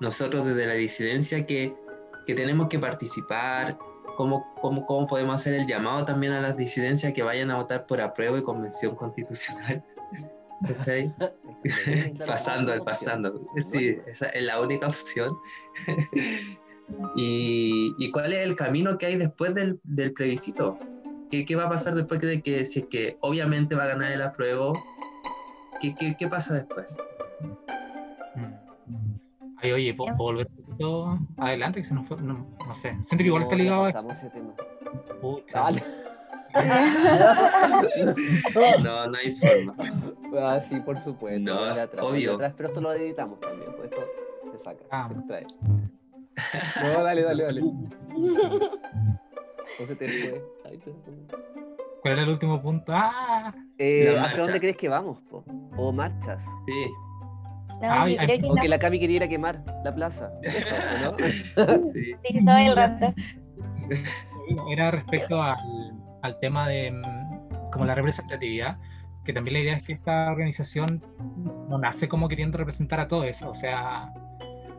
nosotros 0.00 0.46
desde 0.46 0.66
la 0.66 0.74
disidencia 0.74 1.46
que, 1.46 1.74
que 2.26 2.34
tenemos 2.34 2.68
que 2.68 2.78
participar? 2.78 3.78
¿Cómo, 4.16 4.54
cómo, 4.60 4.86
¿Cómo 4.86 5.06
podemos 5.06 5.34
hacer 5.34 5.54
el 5.54 5.66
llamado 5.66 6.04
también 6.04 6.32
a 6.32 6.40
las 6.40 6.56
disidencias 6.56 7.12
que 7.12 7.22
vayan 7.22 7.50
a 7.50 7.56
votar 7.56 7.86
por 7.86 8.00
apruebo 8.00 8.38
y 8.38 8.42
convención 8.42 8.94
constitucional? 8.94 9.82
Claro, 11.64 12.26
pasando, 12.26 12.72
como 12.72 12.84
pasando. 12.84 13.40
Sí, 13.72 13.96
esa 14.06 14.28
es 14.28 14.44
la 14.44 14.60
única 14.60 14.86
opción. 14.86 15.28
y, 17.16 17.94
y 17.98 18.10
cuál 18.10 18.32
es 18.32 18.40
el 18.40 18.54
camino 18.54 18.98
que 18.98 19.06
hay 19.06 19.16
después 19.16 19.54
del, 19.54 19.80
del 19.84 20.12
plebiscito? 20.12 20.78
¿Qué, 21.30 21.44
¿Qué 21.44 21.56
va 21.56 21.64
a 21.64 21.70
pasar 21.70 21.94
después 21.94 22.20
de 22.20 22.42
que, 22.42 22.64
si 22.64 22.80
es 22.80 22.86
que 22.86 23.16
obviamente 23.20 23.74
va 23.74 23.84
a 23.84 23.88
ganar 23.88 24.12
el 24.12 24.22
apruebo? 24.22 24.74
¿Qué, 25.80 25.94
qué, 25.94 26.16
qué 26.18 26.28
pasa 26.28 26.54
después? 26.54 26.98
Ay, 29.64 29.72
oye, 29.72 29.94
¿puedo 29.94 30.14
puedo 30.16 30.30
volver 30.32 30.46
un 30.58 30.64
poquito 30.64 31.18
adelante? 31.38 31.80
Que 31.80 31.86
se 31.86 31.94
nos 31.94 32.06
fue. 32.06 32.18
No, 32.20 32.46
no 32.66 32.74
sé. 32.74 32.90
Siento 33.06 33.16
que 33.16 33.24
igual 33.24 33.42
No, 33.44 33.48
está 33.50 33.56
ligado 33.56 33.84
a. 33.86 34.12
ese 34.12 34.28
tema. 34.30 34.52
Dale. 35.52 35.82
No, 38.82 39.06
no 39.08 39.18
hay 39.18 39.34
forma. 39.34 39.74
Ah, 40.38 40.60
sí, 40.68 40.78
por 40.80 41.02
supuesto. 41.02 41.40
No, 41.54 41.70
es 41.72 41.78
atrás, 41.78 42.04
obvio. 42.06 42.34
atrás, 42.34 42.52
pero 42.56 42.68
esto 42.68 42.80
lo 42.80 42.92
editamos 42.92 43.40
también, 43.40 43.72
pues 43.76 43.90
esto 43.90 44.02
se 44.52 44.58
saca, 44.58 44.84
Ah. 44.90 45.08
se 45.10 45.18
extrae. 45.18 45.46
No, 46.94 47.02
dale, 47.02 47.22
dale, 47.22 47.44
dale. 47.44 47.62
No 49.80 49.86
se 49.86 49.96
te 49.96 50.08
fue. 50.08 50.44
¿Cuál 52.02 52.12
era 52.12 52.22
el 52.22 52.28
último 52.28 52.60
punto? 52.62 52.92
¡Ah! 52.94 53.52
Eh, 53.78 54.14
¿Hacia 54.18 54.42
dónde 54.42 54.60
crees 54.60 54.76
que 54.76 54.88
vamos? 54.90 55.20
po? 55.22 55.42
¿O 55.76 55.90
marchas? 55.90 56.44
Sí. 56.66 56.86
No, 57.86 57.92
Ay, 57.92 58.16
creo 58.16 58.40
que 58.40 58.48
no, 58.48 58.68
la 58.68 58.78
Cami 58.78 58.98
quería 58.98 59.16
ir 59.16 59.22
a 59.24 59.28
quemar 59.28 59.62
la 59.84 59.94
plaza. 59.94 60.30
Eso, 60.42 60.74
¿no? 61.04 61.16
Sí. 61.92 62.14
sí, 62.24 62.44
todo 62.44 62.56
el 62.58 62.76
rato. 62.76 63.14
Era 64.70 64.90
respecto 64.90 65.42
al, 65.42 65.56
al 66.22 66.38
tema 66.40 66.68
de 66.68 66.90
mm, 66.92 67.70
como 67.70 67.84
la 67.84 67.94
representatividad, 67.94 68.78
que 69.24 69.32
también 69.32 69.54
la 69.54 69.60
idea 69.60 69.74
es 69.76 69.84
que 69.84 69.92
esta 69.94 70.30
organización 70.30 71.02
no 71.68 71.78
nace 71.78 72.08
como 72.08 72.28
queriendo 72.28 72.58
representar 72.58 73.00
a 73.00 73.08
todos, 73.08 73.42
o 73.42 73.54
sea, 73.54 74.12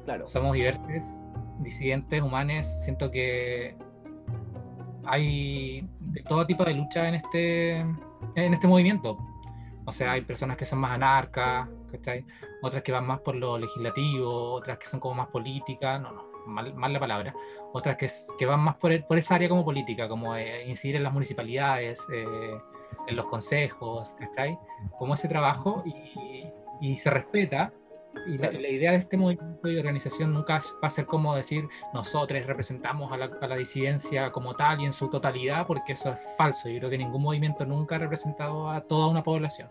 Claro. 0.05 0.25
somos 0.27 0.53
diversos, 0.53 1.21
disidentes, 1.59 2.21
humanos, 2.21 2.65
siento 2.83 3.09
que 3.11 3.75
hay 5.05 5.87
de 5.99 6.21
todo 6.23 6.45
tipo 6.45 6.63
de 6.63 6.73
lucha 6.73 7.07
en 7.07 7.15
este, 7.15 7.79
en 7.79 8.53
este 8.53 8.67
movimiento. 8.67 9.17
O 9.85 9.91
sea, 9.91 10.13
hay 10.13 10.21
personas 10.21 10.57
que 10.57 10.65
son 10.65 10.79
más 10.79 10.91
anarcas, 10.91 11.67
¿cachai? 11.91 12.25
Otras 12.61 12.83
que 12.83 12.91
van 12.91 13.05
más 13.07 13.19
por 13.21 13.35
lo 13.35 13.57
legislativo, 13.57 14.53
otras 14.53 14.77
que 14.77 14.87
son 14.87 14.99
como 14.99 15.15
más 15.15 15.27
políticas, 15.27 16.01
no, 16.01 16.11
no, 16.11 16.25
mal, 16.47 16.73
mal 16.75 16.93
la 16.93 16.99
palabra. 16.99 17.33
Otras 17.73 17.95
que, 17.97 18.09
que 18.37 18.45
van 18.45 18.59
más 18.59 18.75
por, 18.77 18.91
el- 18.91 19.03
por 19.03 19.17
esa 19.17 19.35
área 19.35 19.49
como 19.49 19.63
política, 19.65 20.07
como 20.07 20.35
eh, 20.35 20.67
incidir 20.67 20.95
en 20.95 21.03
las 21.03 21.13
municipalidades, 21.13 22.05
eh, 22.11 22.25
en 23.07 23.15
los 23.15 23.25
consejos, 23.25 24.15
¿cachai? 24.19 24.57
Como 24.97 25.13
ese 25.13 25.27
trabajo 25.27 25.83
y, 25.85 26.47
y 26.81 26.97
se 26.97 27.09
respeta. 27.09 27.71
Y 28.27 28.37
la, 28.37 28.49
la 28.49 28.69
idea 28.69 28.91
de 28.91 28.97
este 28.99 29.17
movimiento 29.17 29.69
y 29.69 29.77
organización 29.77 30.33
nunca 30.33 30.59
va 30.81 30.87
a 30.87 30.89
ser 30.89 31.05
como 31.05 31.35
decir 31.35 31.67
nosotros 31.93 32.45
representamos 32.45 33.11
a 33.11 33.17
la, 33.17 33.29
a 33.41 33.47
la 33.47 33.57
disidencia 33.57 34.31
como 34.31 34.55
tal 34.55 34.79
y 34.79 34.85
en 34.85 34.93
su 34.93 35.09
totalidad, 35.09 35.67
porque 35.67 35.93
eso 35.93 36.11
es 36.11 36.19
falso. 36.37 36.69
Yo 36.69 36.77
creo 36.79 36.89
que 36.89 36.97
ningún 36.97 37.21
movimiento 37.21 37.65
nunca 37.65 37.95
ha 37.95 37.99
representado 37.99 38.69
a 38.69 38.79
toda 38.79 39.07
una 39.07 39.21
población. 39.21 39.67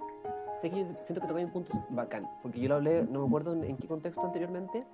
Sé 0.65 0.71
que 0.71 0.79
yo 0.79 0.87
siento 1.05 1.21
que 1.21 1.29
tocáis 1.29 1.45
un 1.45 1.53
punto 1.53 1.85
bacán, 1.91 2.27
porque 2.41 2.59
yo 2.59 2.71
lo 2.71 2.77
hablé, 2.77 3.05
no 3.05 3.21
me 3.21 3.27
acuerdo 3.27 3.53
en, 3.53 3.65
en 3.65 3.77
qué 3.77 3.87
contexto 3.87 4.25
anteriormente, 4.25 4.87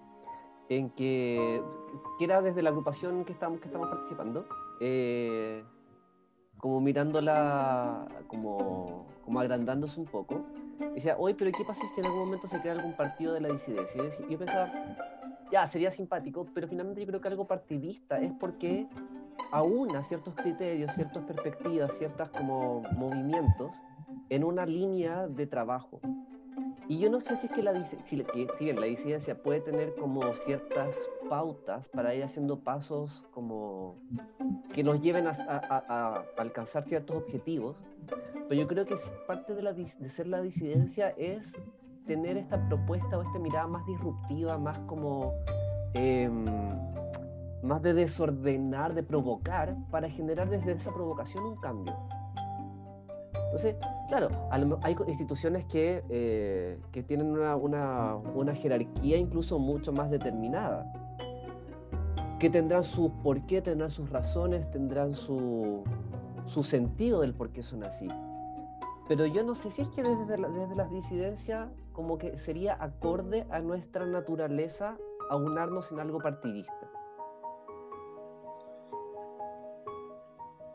en 0.68 0.90
que, 0.90 1.62
que 2.18 2.24
era 2.24 2.42
desde 2.42 2.60
la 2.60 2.70
agrupación 2.70 3.24
que 3.24 3.32
estamos, 3.32 3.60
que 3.60 3.68
estamos 3.68 3.88
participando, 3.88 4.48
eh, 4.80 5.62
como 6.58 6.80
mirándola, 6.80 8.04
como, 8.26 9.06
como 9.24 9.38
agrandándose 9.38 10.00
un 10.00 10.06
poco. 10.06 10.44
Decía, 10.96 11.14
oye, 11.16 11.36
pero 11.36 11.52
¿qué 11.52 11.64
pasa 11.64 11.82
si 11.94 12.00
en 12.00 12.06
algún 12.06 12.22
momento 12.22 12.48
se 12.48 12.60
crea 12.60 12.72
algún 12.72 12.96
partido 12.96 13.32
de 13.32 13.40
la 13.40 13.50
disidencia? 13.50 14.02
Y 14.28 14.32
yo 14.32 14.38
pensaba, 14.40 14.72
ya, 15.52 15.68
sería 15.68 15.92
simpático, 15.92 16.48
pero 16.52 16.66
finalmente 16.66 17.00
yo 17.00 17.06
creo 17.06 17.20
que 17.20 17.28
algo 17.28 17.46
partidista 17.46 18.18
es 18.18 18.32
porque 18.40 18.88
aúna 19.52 20.02
ciertos 20.02 20.34
criterios, 20.34 20.92
ciertas 20.96 21.22
perspectivas, 21.22 21.96
ciertas 21.96 22.28
como 22.30 22.82
movimientos 22.96 23.70
en 24.28 24.44
una 24.44 24.66
línea 24.66 25.26
de 25.26 25.46
trabajo. 25.46 26.00
Y 26.88 26.98
yo 26.98 27.08
no 27.08 27.20
sé 27.20 27.36
si 27.36 27.46
es 27.46 27.52
que 27.52 27.62
la 27.62 28.84
disidencia 28.86 29.40
puede 29.40 29.60
tener 29.60 29.94
como 29.94 30.22
ciertas 30.34 30.96
pautas 31.28 31.88
para 31.88 32.14
ir 32.16 32.24
haciendo 32.24 32.58
pasos 32.58 33.28
como 33.30 33.96
que 34.74 34.82
nos 34.82 35.00
lleven 35.00 35.28
a, 35.28 36.24
alcanzar 36.36 36.84
ciertos 36.88 37.16
objetivos, 37.16 37.76
pero 38.48 38.60
yo 38.60 38.66
creo 38.66 38.86
que 38.86 38.96
parte 39.28 39.54
de, 39.54 39.62
la, 39.62 39.72
de 39.72 40.08
ser 40.08 40.26
la 40.26 40.42
disidencia 40.42 41.10
es 41.10 41.52
tener 42.06 42.36
esta 42.36 42.60
propuesta 42.68 43.18
o 43.18 43.22
esta 43.22 43.38
mirada 43.38 43.68
más 43.68 43.86
disruptiva, 43.86 44.58
más 44.58 44.76
como 44.80 45.34
em, 45.94 46.44
más 47.62 47.82
de 47.82 47.94
desordenar, 47.94 48.94
de 48.94 49.04
provocar, 49.04 49.76
para 49.92 50.10
generar 50.10 50.48
desde 50.48 50.72
esa 50.72 50.92
provocación 50.92 51.44
un 51.44 51.56
cambio. 51.60 51.96
Entonces, 53.50 53.74
claro, 54.08 54.28
hay 54.50 54.96
instituciones 55.08 55.64
que, 55.64 56.04
eh, 56.08 56.78
que 56.92 57.02
tienen 57.02 57.32
una, 57.32 57.56
una- 57.56 58.14
una 58.14 58.54
jerarquía 58.54 59.16
incluso 59.16 59.58
mucho 59.58 59.92
más 59.92 60.08
determinada, 60.08 60.86
que 62.38 62.48
tendrán 62.48 62.84
su 62.84 63.10
por 63.24 63.44
qué, 63.46 63.60
tendrán 63.60 63.90
sus 63.90 64.08
razones, 64.08 64.70
tendrán 64.70 65.14
su, 65.14 65.82
su 66.46 66.62
sentido 66.62 67.22
del 67.22 67.34
por 67.34 67.50
qué 67.50 67.64
son 67.64 67.82
así. 67.82 68.08
Pero 69.08 69.26
yo 69.26 69.42
no 69.42 69.56
sé 69.56 69.68
si 69.70 69.82
es 69.82 69.88
que 69.88 70.04
desde, 70.04 70.38
la- 70.38 70.48
desde 70.48 70.76
las 70.76 70.88
disidencias 70.92 71.68
como 71.92 72.18
que 72.18 72.38
sería 72.38 72.76
acorde 72.80 73.46
a 73.50 73.58
nuestra 73.58 74.06
naturaleza 74.06 74.96
aunarnos 75.28 75.90
en 75.90 75.98
algo 75.98 76.18
partidista. 76.20 76.88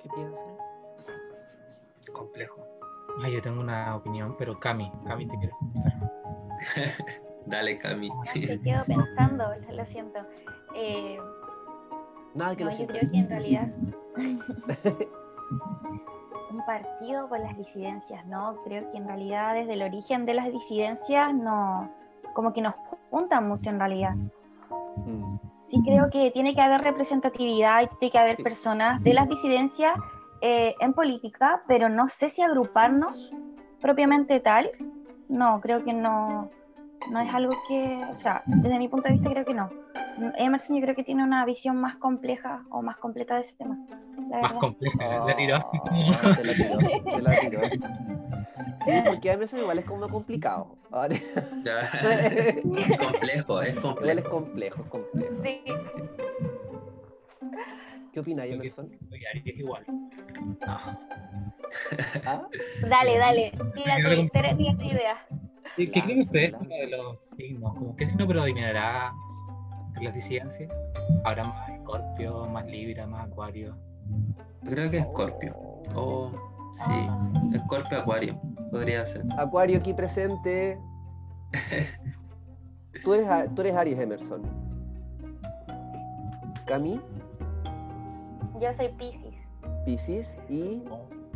¿Qué 0.04 0.10
piensan? 0.14 0.55
Complejo. 2.36 2.68
Ay, 3.24 3.32
yo 3.32 3.42
tengo 3.42 3.62
una 3.62 3.96
opinión, 3.96 4.36
pero 4.38 4.60
Cami, 4.60 4.92
Cami 5.08 5.26
te 5.26 5.38
quiero. 5.38 5.56
Dale, 7.46 7.80
Cami. 7.80 8.10
Yo 8.36 8.58
sigo 8.58 8.84
pensando, 8.86 9.46
lo 9.72 9.86
siento. 9.86 10.20
Eh, 10.76 11.18
Nada 12.34 12.54
que 12.58 12.66
no, 12.66 12.72
lo 12.72 12.78
yo 12.78 12.88
creo 12.88 13.10
que 13.10 13.18
en 13.18 13.30
realidad 13.30 13.70
un 16.52 16.66
partido 16.66 17.30
con 17.30 17.42
las 17.42 17.58
disidencias, 17.58 18.26
¿no? 18.26 18.62
Creo 18.66 18.92
que 18.92 18.98
en 18.98 19.08
realidad 19.08 19.54
desde 19.54 19.72
el 19.74 19.84
origen 19.84 20.26
de 20.26 20.34
las 20.34 20.52
disidencias 20.52 21.34
no, 21.34 21.90
como 22.34 22.52
que 22.52 22.62
nos 22.62 22.76
juntan 23.12 23.48
mucho 23.48 23.70
en 23.70 23.80
realidad. 23.80 24.16
Mm, 25.06 25.38
Sí 25.62 25.82
creo 25.84 26.10
que 26.12 26.32
tiene 26.32 26.54
que 26.54 26.62
haber 26.62 26.82
representatividad 26.82 27.82
y 27.82 27.88
tiene 27.98 28.12
que 28.12 28.20
haber 28.20 28.38
personas 28.38 29.02
de 29.04 29.14
las 29.14 29.28
disidencias 29.28 29.98
eh, 30.48 30.76
en 30.80 30.94
política, 30.94 31.64
pero 31.68 31.90
no 31.90 32.08
sé 32.08 32.30
si 32.30 32.42
agruparnos 32.44 33.32
propiamente 33.82 34.40
tal. 34.40 34.70
No, 35.28 35.60
creo 35.62 35.84
que 35.84 35.92
no. 35.94 36.50
No 37.12 37.20
es 37.20 37.32
algo 37.34 37.54
que, 37.68 38.02
o 38.12 38.16
sea, 38.16 38.42
desde 38.46 38.78
mi 38.80 38.88
punto 38.88 39.08
de 39.08 39.14
vista 39.16 39.30
creo 39.30 39.46
que 39.46 39.54
no. 39.54 39.70
Emerson 40.38 40.76
yo 40.78 40.82
creo 40.84 40.96
que 40.96 41.04
tiene 41.04 41.24
una 41.24 41.46
visión 41.46 41.78
más 41.78 41.96
compleja 41.98 42.64
o 42.72 42.82
más 42.82 42.98
completa 42.98 43.36
de 43.36 43.42
ese 43.42 43.56
tema. 43.56 43.78
la 44.30 44.42
Más 44.42 44.42
verdad. 44.54 44.60
compleja, 44.60 45.26
la 45.26 45.36
tiró. 45.36 45.58
Oh, 45.74 46.36
te 46.36 46.44
la 46.44 46.54
tiró, 46.54 46.78
te 46.80 47.22
la 47.22 47.40
tiró. 47.40 47.62
Sí, 48.86 48.92
porque 49.06 49.32
Emerson 49.32 49.60
igual 49.62 49.80
es 49.80 49.86
como 49.86 50.08
complicado. 50.10 50.78
Es 51.06 52.98
complejo, 52.98 53.62
es 53.62 53.76
Igual 53.76 53.82
complejo. 53.82 54.20
es 54.20 54.26
complejo, 54.26 54.82
es 54.84 54.90
complejo. 54.90 55.36
Sí. 55.44 55.62
¿Qué 58.24 58.36
que- 58.36 58.54
Emerson? 58.54 58.92
Oye, 59.12 59.28
Ari 59.30 59.44
es 59.46 59.60
igual. 59.60 59.84
No. 59.88 60.56
¿Ah? 60.68 60.98
Dale, 62.90 63.18
dale, 63.18 63.52
Creo 63.52 63.72
tírate, 63.74 64.30
tírate 64.58 64.86
ideas. 64.86 65.18
¿Qué 65.76 65.88
qué 65.88 66.02
creen 66.02 66.22
ustedes 66.22 66.52
como 66.56 66.70
de 66.70 66.88
los 66.88 67.24
signos? 67.38 67.74
Como, 67.74 67.96
¿Qué 67.96 68.06
signo 68.06 68.28
predominará 68.28 69.14
en 69.98 70.04
las 70.04 70.14
disidencias? 70.14 70.72
¿Habrá 71.24 71.44
más 71.44 71.70
Escorpio, 71.70 72.46
más 72.46 72.66
Libra, 72.68 73.08
más 73.08 73.28
Acuario? 73.28 73.76
Yo 74.64 74.72
creo 74.72 74.90
que 74.92 74.98
es 74.98 75.04
Scorpio. 75.06 75.56
Oh, 75.96 76.32
sí. 76.74 77.58
Scorpio 77.66 78.00
Acuario. 78.00 78.40
Podría 78.72 79.06
ser. 79.06 79.24
Acuario 79.38 79.80
aquí 79.80 79.94
presente. 79.94 80.78
Tú 83.04 83.14
eres, 83.14 83.28
tú 83.54 83.62
eres 83.62 83.76
Aries, 83.76 84.00
Emerson. 84.00 84.42
Cami, 86.66 87.00
Yo 88.60 88.74
soy 88.74 88.90
Pisces. 88.90 89.36
Piscis 89.86 90.38
y. 90.50 90.84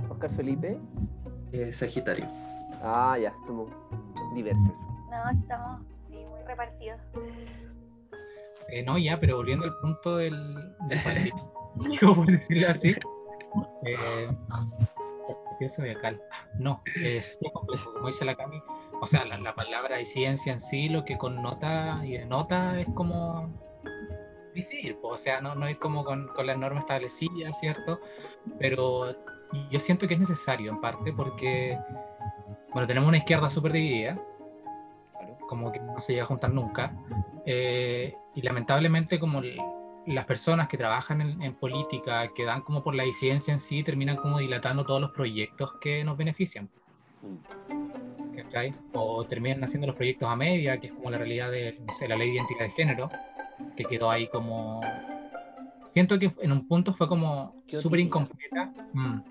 Oscar 0.09 0.31
Felipe. 0.31 0.79
Eh, 1.51 1.71
Sagitario. 1.71 2.25
Ah, 2.81 3.17
ya, 3.19 3.33
somos 3.45 3.69
diversos. 4.35 4.73
No, 5.09 5.29
estamos 5.31 5.81
sí, 6.07 6.15
muy 6.15 6.41
repartidos. 6.43 6.99
Eh, 8.69 8.83
no, 8.83 8.97
ya, 8.97 9.19
pero 9.19 9.37
volviendo 9.37 9.65
al 9.65 9.75
punto 9.79 10.17
del, 10.17 10.55
del 10.87 10.99
digo, 11.89 12.15
por 12.15 12.25
decirlo 12.31 12.67
así. 12.69 12.95
Eh, 13.85 14.29
zodiacal. 15.69 16.21
No, 16.57 16.81
es 17.03 17.37
complejo, 17.51 17.93
como 17.93 18.07
dice 18.07 18.23
la 18.23 18.35
Cami. 18.35 18.61
O 19.01 19.07
sea, 19.07 19.25
la, 19.25 19.37
la 19.39 19.55
palabra 19.55 19.97
de 19.97 20.05
ciencia 20.05 20.53
en 20.53 20.61
sí 20.61 20.87
lo 20.87 21.03
que 21.03 21.17
connota 21.17 22.01
y 22.05 22.17
denota 22.17 22.79
es 22.79 22.87
como 22.93 23.49
decidir, 24.61 24.97
po, 24.99 25.09
o 25.09 25.17
sea, 25.17 25.41
no, 25.41 25.55
no 25.55 25.69
ir 25.69 25.77
como 25.77 26.03
con, 26.03 26.27
con 26.29 26.47
las 26.47 26.57
normas 26.57 26.83
establecidas, 26.83 27.59
¿cierto? 27.59 27.99
Pero 28.59 29.15
yo 29.71 29.79
siento 29.79 30.07
que 30.07 30.13
es 30.13 30.19
necesario 30.19 30.71
en 30.71 30.81
parte 30.81 31.11
porque, 31.13 31.77
bueno, 32.71 32.87
tenemos 32.87 33.07
una 33.07 33.17
izquierda 33.17 33.49
súper 33.49 33.73
dividida, 33.73 34.21
como 35.47 35.71
que 35.71 35.79
no 35.79 35.99
se 35.99 36.13
llega 36.13 36.23
a 36.23 36.27
juntar 36.27 36.51
nunca. 36.51 36.93
eh, 37.45 38.15
y 38.35 38.41
lamentablemente 38.41 39.19
como 39.19 39.41
las 40.05 40.25
personas 40.25 40.67
que 40.67 40.77
trabajan 40.77 41.21
en, 41.21 41.41
en 41.41 41.55
política, 41.55 42.29
que 42.33 42.45
dan 42.45 42.61
como 42.61 42.83
por 42.83 42.95
la 42.95 43.03
disidencia 43.03 43.51
en 43.53 43.59
sí, 43.59 43.83
terminan 43.83 44.15
como 44.15 44.39
dilatando 44.39 44.85
todos 44.85 45.01
los 45.01 45.11
proyectos 45.11 45.73
que 45.81 46.03
nos 46.03 46.17
benefician. 46.17 46.69
Mm. 47.21 47.89
¿cachai? 48.35 48.73
O 48.93 49.25
terminan 49.25 49.63
haciendo 49.63 49.87
los 49.87 49.95
proyectos 49.95 50.29
a 50.29 50.35
media, 50.35 50.79
que 50.79 50.87
es 50.87 50.93
como 50.93 51.11
la 51.11 51.17
realidad 51.17 51.51
de 51.51 51.79
no 51.85 51.93
sé, 51.93 52.07
la 52.07 52.15
ley 52.15 52.29
de 52.29 52.35
identidad 52.35 52.61
de 52.61 52.71
género, 52.71 53.09
que 53.75 53.85
quedó 53.85 54.09
ahí 54.09 54.27
como... 54.27 54.81
Siento 55.91 56.19
que 56.19 56.31
en 56.41 56.51
un 56.51 56.67
punto 56.67 56.93
fue 56.93 57.07
como 57.07 57.55
súper 57.67 57.99
incompleta. 57.99 58.71
Mm. 58.93 59.21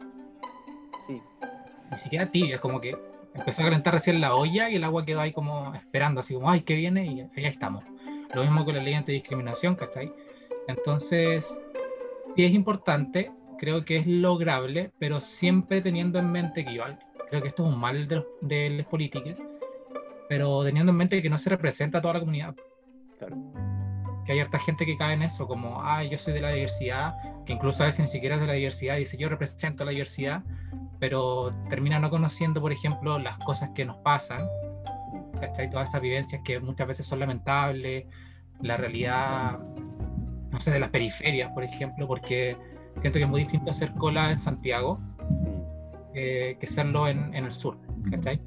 Sí, 1.07 1.23
ni 1.91 1.97
siquiera 1.97 2.27
tibia, 2.31 2.57
es 2.57 2.61
como 2.61 2.81
que 2.81 2.97
empezó 3.35 3.63
a 3.63 3.67
calentar 3.67 3.95
recién 3.95 4.21
la 4.21 4.35
olla 4.35 4.69
y 4.69 4.77
el 4.77 4.85
agua 4.85 5.05
quedó 5.05 5.21
ahí 5.21 5.33
como 5.33 5.75
esperando, 5.75 6.21
así 6.21 6.35
como, 6.35 6.51
ay, 6.51 6.63
¿qué 6.63 6.75
viene? 6.75 7.07
Y 7.07 7.21
ahí 7.21 7.47
estamos. 7.47 7.85
Lo 8.35 8.43
mismo 8.43 8.65
con 8.65 8.75
la 8.75 8.83
ley 8.83 8.95
antidiscriminación, 8.95 9.75
¿cachai? 9.75 10.13
Entonces, 10.67 11.63
sí 12.35 12.45
es 12.45 12.53
importante, 12.53 13.33
creo 13.59 13.85
que 13.85 13.99
es 13.99 14.07
lograble, 14.07 14.93
pero 14.99 15.21
siempre 15.21 15.81
teniendo 15.81 16.19
en 16.19 16.31
mente 16.31 16.65
que 16.65 16.73
igual, 16.73 16.99
creo 17.31 17.43
que 17.43 17.49
esto 17.49 17.67
es 17.67 17.73
un 17.73 17.79
mal 17.79 18.07
de, 18.07 18.17
los, 18.17 18.27
de 18.43 18.71
las 18.71 18.87
políticas, 18.87 19.43
pero 20.29 20.63
teniendo 20.65 20.93
en 20.93 20.99
mente 20.99 21.23
que 21.23 21.31
no 21.31 21.39
se 21.39 21.51
representa 21.51 21.99
a 21.99 22.03
toda 22.03 22.15
la 22.15 22.21
comunidad. 22.21 22.55
claro. 23.19 23.37
Que 24.29 24.35
hay 24.35 24.41
harta 24.41 24.59
gente 24.59 24.85
que 24.85 24.99
cae 24.99 25.15
en 25.15 25.23
eso, 25.23 25.49
como, 25.49 25.83
ah, 25.83 26.05
yo 26.05 26.19
soy 26.19 26.35
de 26.35 26.43
la 26.43 26.53
diversidad, 26.53 27.15
que 27.47 27.55
incluso 27.55 27.83
a 27.83 27.87
veces 27.87 28.01
ni 28.01 28.09
siquiera 28.09 28.35
es 28.35 28.43
de 28.43 28.47
la 28.47 28.53
diversidad, 28.53 28.99
dice, 28.99 29.17
yo 29.17 29.31
represento 29.31 29.87
la 29.87 29.93
diversidad, 29.93 30.43
pero 30.99 31.55
termina 31.71 31.99
no 31.99 32.11
conociendo, 32.11 32.61
por 32.61 32.73
ejemplo, 32.73 33.19
las 33.19 33.39
cosas 33.39 33.71
que 33.75 33.87
nos 33.87 33.97
pasan, 33.99 34.43
¿cachai? 35.41 35.71
Todas 35.71 35.89
esas 35.89 36.03
vivencias 36.03 36.43
que 36.45 36.61
muchas 36.61 36.87
veces 36.87 37.07
son 37.07 37.21
lamentables, 37.21 38.05
la 38.61 38.77
realidad, 38.77 39.59
no 40.51 40.61
sé, 40.61 40.73
de 40.73 40.81
las 40.81 40.91
periferias, 40.91 41.51
por 41.53 41.65
ejemplo, 41.65 42.07
porque 42.07 42.55
siento 42.99 43.19
que 43.19 43.25
es 43.25 43.31
muy 43.31 43.41
distinto 43.41 43.71
hacer 43.71 43.93
cola 43.95 44.31
en 44.31 44.39
Santiago 44.39 45.01
Mm. 45.29 45.63
eh, 46.15 46.57
que 46.59 46.67
serlo 46.67 47.07
en, 47.09 47.35
en 47.35 47.45
el 47.45 47.53
sur, 47.53 47.79
¿cachai? 48.11 48.41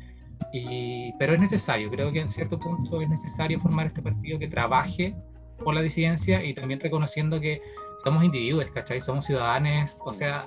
Y, 0.54 1.14
pero 1.20 1.34
es 1.34 1.40
necesario, 1.40 1.90
creo 1.90 2.12
que 2.12 2.20
en 2.20 2.28
cierto 2.30 2.60
punto 2.60 3.02
es 3.02 3.10
necesario 3.10 3.60
formar 3.60 3.88
este 3.88 4.02
partido 4.02 4.40
que 4.40 4.48
trabaje 4.48 5.16
por 5.62 5.74
la 5.74 5.82
disidencia 5.82 6.44
y 6.44 6.54
también 6.54 6.80
reconociendo 6.80 7.40
que 7.40 7.62
somos 8.04 8.24
individuos, 8.24 8.66
¿cachai? 8.74 9.00
Somos 9.02 9.26
ciudadanos, 9.26 10.02
o 10.06 10.14
sea, 10.14 10.46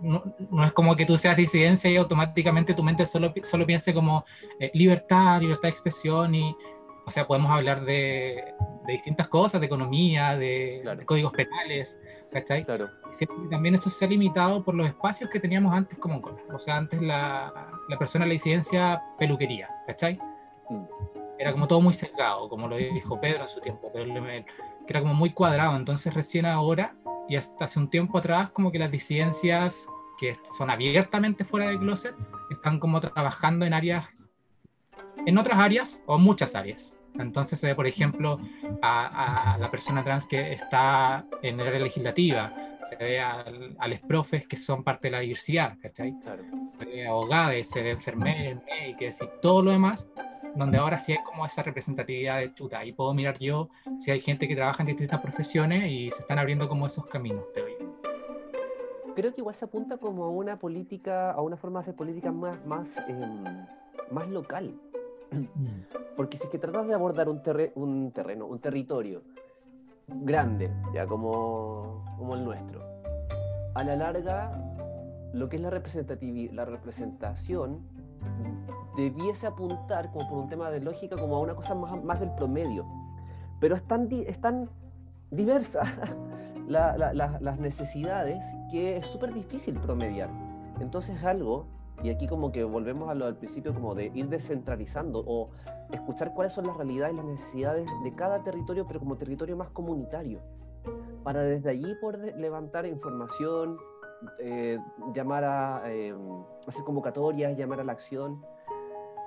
no, 0.00 0.22
no 0.50 0.64
es 0.64 0.72
como 0.72 0.96
que 0.96 1.06
tú 1.06 1.16
seas 1.18 1.36
disidencia 1.36 1.90
y 1.90 1.96
automáticamente 1.96 2.74
tu 2.74 2.82
mente 2.82 3.06
solo, 3.06 3.32
solo 3.42 3.66
piense 3.66 3.94
como 3.94 4.24
eh, 4.58 4.70
libertad, 4.74 5.40
libertad 5.40 5.62
de 5.62 5.68
expresión 5.70 6.34
y, 6.34 6.56
o 7.06 7.10
sea, 7.10 7.26
podemos 7.26 7.50
hablar 7.50 7.84
de, 7.84 8.42
de 8.86 8.92
distintas 8.92 9.28
cosas, 9.28 9.60
de 9.60 9.66
economía, 9.66 10.36
de, 10.36 10.80
Claro. 10.82 11.00
de 11.00 11.06
códigos 11.06 11.32
penales, 11.32 11.98
¿cachai? 12.32 12.64
Claro. 12.64 12.88
que 13.18 13.26
también 13.50 13.74
esto 13.74 13.90
se 13.90 14.04
ha 14.04 14.08
limitado 14.08 14.64
por 14.64 14.74
los 14.74 14.86
espacios 14.88 15.30
que 15.30 15.40
teníamos 15.40 15.72
antes 15.74 15.98
como 15.98 16.14
en 16.14 16.20
Cola. 16.20 16.38
O 16.52 16.58
sea, 16.58 16.76
antes 16.76 17.00
la, 17.00 17.70
la 17.88 17.98
persona 17.98 18.24
de 18.24 18.30
la 18.30 18.32
disidencia 18.32 19.02
peluquería, 19.18 19.68
¿cachai? 19.86 20.18
Mm. 20.68 20.84
Era 21.38 21.52
como 21.52 21.66
todo 21.66 21.80
muy 21.80 21.92
sesgado, 21.92 22.48
como 22.48 22.68
lo 22.68 22.76
dijo 22.76 23.20
Pedro 23.20 23.42
en 23.42 23.48
su 23.48 23.60
tiempo, 23.60 23.90
pero 23.92 24.04
le- 24.06 24.44
que 24.44 24.92
era 24.92 25.00
como 25.00 25.14
muy 25.14 25.30
cuadrado. 25.30 25.76
Entonces 25.76 26.12
recién 26.14 26.46
ahora, 26.46 26.94
y 27.28 27.36
hasta 27.36 27.64
hace 27.64 27.78
un 27.78 27.88
tiempo 27.90 28.18
atrás, 28.18 28.50
como 28.50 28.70
que 28.70 28.78
las 28.78 28.90
disidencias 28.90 29.88
que 30.18 30.36
son 30.56 30.70
abiertamente 30.70 31.44
fuera 31.44 31.66
del 31.66 31.78
closet, 31.80 32.14
están 32.50 32.78
como 32.78 33.00
trabajando 33.00 33.64
en 33.66 33.74
áreas, 33.74 34.06
en 35.26 35.38
otras 35.38 35.58
áreas 35.58 36.02
o 36.06 36.18
muchas 36.18 36.54
áreas. 36.54 36.94
Entonces 37.18 37.58
se 37.58 37.66
ve, 37.68 37.74
por 37.74 37.86
ejemplo, 37.86 38.38
a, 38.82 39.54
a 39.54 39.58
la 39.58 39.70
persona 39.70 40.02
trans 40.04 40.26
que 40.26 40.52
está 40.52 41.24
en 41.42 41.60
el 41.60 41.66
área 41.68 41.80
legislativa, 41.80 42.52
se 42.88 42.96
ve 42.96 43.20
al- 43.20 43.76
a 43.78 43.88
los 43.88 44.00
profes 44.00 44.46
que 44.46 44.56
son 44.56 44.82
parte 44.84 45.08
de 45.08 45.12
la 45.12 45.20
diversidad, 45.20 45.76
¿cachai? 45.80 46.12
Claro. 46.22 46.42
Se 46.78 46.84
ve 46.84 47.06
abogados, 47.06 47.66
se 47.68 47.82
ve 47.82 47.90
enfermeros, 47.90 48.62
médicos 48.66 49.22
y 49.22 49.28
todo 49.40 49.62
lo 49.62 49.70
demás, 49.70 50.08
donde 50.54 50.78
ahora 50.78 50.98
sí 50.98 51.12
hay 51.12 51.18
como 51.24 51.44
esa 51.46 51.62
representatividad 51.62 52.38
de 52.38 52.54
chuta. 52.54 52.84
Y 52.84 52.92
puedo 52.92 53.12
mirar 53.14 53.38
yo 53.38 53.68
si 53.98 54.10
hay 54.10 54.20
gente 54.20 54.46
que 54.48 54.54
trabaja 54.54 54.82
en 54.82 54.88
distintas 54.88 55.20
profesiones 55.20 55.90
y 55.90 56.10
se 56.10 56.20
están 56.20 56.38
abriendo 56.38 56.68
como 56.68 56.86
esos 56.86 57.06
caminos, 57.06 57.44
creo 57.52 57.66
yo. 57.68 57.94
Creo 59.14 59.32
que 59.34 59.40
igual 59.40 59.54
se 59.54 59.64
apunta 59.64 59.96
como 59.98 60.24
a 60.24 60.28
una 60.28 60.58
política, 60.58 61.30
a 61.30 61.40
una 61.40 61.56
forma 61.56 61.78
de 61.78 61.82
hacer 61.82 61.94
política 61.94 62.32
más, 62.32 62.64
más, 62.66 62.98
em, 63.08 63.44
más 64.10 64.28
local. 64.28 64.74
Porque 66.16 66.36
si 66.36 66.44
es 66.44 66.50
que 66.50 66.58
tratas 66.58 66.86
de 66.86 66.94
abordar 66.94 67.28
un, 67.28 67.42
terre- 67.42 67.72
un 67.74 68.10
terreno, 68.12 68.46
un 68.46 68.58
territorio 68.60 69.22
grande, 70.08 70.70
ya 70.92 71.06
como, 71.06 72.04
como 72.18 72.34
el 72.34 72.44
nuestro, 72.44 72.80
a 73.74 73.82
la 73.84 73.96
larga, 73.96 74.52
lo 75.32 75.48
que 75.48 75.56
es 75.56 75.62
la, 75.62 75.70
representativi- 75.70 76.50
la 76.52 76.64
representación 76.64 77.80
debiese 78.96 79.46
apuntar, 79.46 80.10
como 80.12 80.28
por 80.28 80.38
un 80.38 80.48
tema 80.48 80.70
de 80.70 80.80
lógica, 80.80 81.16
como 81.16 81.36
a 81.36 81.40
una 81.40 81.54
cosa 81.54 81.74
más, 81.74 82.02
más 82.04 82.20
del 82.20 82.32
promedio. 82.34 82.84
Pero 83.60 83.74
es 83.76 83.82
tan, 83.84 84.08
di- 84.08 84.24
es 84.26 84.40
tan 84.40 84.68
diversa 85.30 85.82
la- 86.68 86.96
la- 86.96 87.12
la- 87.14 87.38
las 87.40 87.58
necesidades 87.58 88.42
que 88.70 88.96
es 88.98 89.06
súper 89.06 89.32
difícil 89.32 89.78
promediar. 89.80 90.30
Entonces 90.80 91.22
algo, 91.24 91.66
y 92.02 92.10
aquí 92.10 92.26
como 92.26 92.50
que 92.52 92.64
volvemos 92.64 93.08
a 93.08 93.14
lo 93.14 93.26
del 93.26 93.36
principio 93.36 93.72
como 93.72 93.94
de 93.94 94.10
ir 94.14 94.28
descentralizando 94.28 95.22
o 95.26 95.50
escuchar 95.92 96.34
cuáles 96.34 96.52
son 96.52 96.66
las 96.66 96.76
realidades 96.76 97.14
y 97.14 97.16
las 97.16 97.26
necesidades 97.26 97.88
de 98.02 98.14
cada 98.14 98.42
territorio, 98.42 98.86
pero 98.86 98.98
como 99.00 99.16
territorio 99.16 99.56
más 99.56 99.70
comunitario, 99.70 100.40
para 101.22 101.42
desde 101.42 101.70
allí 101.70 101.94
poder 102.00 102.20
de- 102.20 102.32
levantar 102.40 102.84
información, 102.86 103.78
eh, 104.40 104.78
llamar 105.14 105.44
a 105.44 105.82
eh, 105.86 106.14
hacer 106.66 106.82
convocatorias, 106.84 107.56
llamar 107.56 107.80
a 107.80 107.84
la 107.84 107.92
acción. 107.92 108.44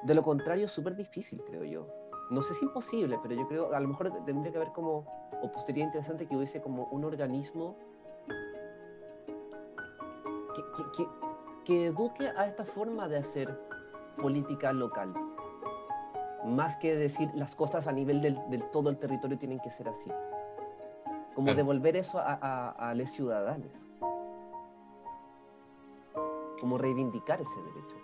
De 0.04 0.14
lo 0.14 0.22
contrario, 0.24 0.66
es 0.66 0.72
súper 0.72 0.96
difícil, 0.96 1.42
creo 1.46 1.64
yo. 1.64 1.88
No 2.30 2.42
sé 2.42 2.54
si 2.54 2.66
imposible, 2.66 3.18
pero 3.22 3.36
yo 3.36 3.48
creo, 3.48 3.74
a 3.74 3.80
lo 3.80 3.88
mejor 3.88 4.12
tendría 4.26 4.52
que 4.52 4.58
haber 4.58 4.72
como, 4.74 5.06
o 5.42 5.52
pues 5.52 5.66
sería 5.66 5.84
interesante 5.84 6.28
que 6.28 6.36
hubiese 6.36 6.62
como 6.62 6.86
un 6.88 7.04
organismo 7.06 7.78
que, 10.54 10.62
que- 10.76 10.92
que- 10.96 11.10
que 11.66 11.86
eduque 11.88 12.28
a 12.38 12.46
esta 12.48 12.64
forma 12.66 13.08
de 13.08 13.18
hacer 13.18 13.60
política 14.22 14.72
local. 14.74 15.14
Más 16.46 16.78
que 16.78 16.96
decir 16.96 17.30
las 17.36 17.56
cosas 17.56 17.88
a 17.88 17.92
nivel 17.92 18.22
del, 18.22 18.40
del 18.50 18.64
todo 18.72 18.90
el 18.90 18.98
territorio 18.98 19.38
tienen 19.38 19.60
que 19.60 19.72
ser 19.72 19.90
así. 19.90 20.10
Como 21.36 21.48
Claro. 21.48 21.58
devolver 21.58 21.96
eso 21.98 22.20
a, 22.20 22.34
a, 22.42 22.70
a 22.90 22.94
los 22.96 23.10
ciudadanos. 23.10 23.86
Como 26.60 26.78
reivindicar 26.78 27.40
ese 27.42 27.62
derecho. 27.62 27.96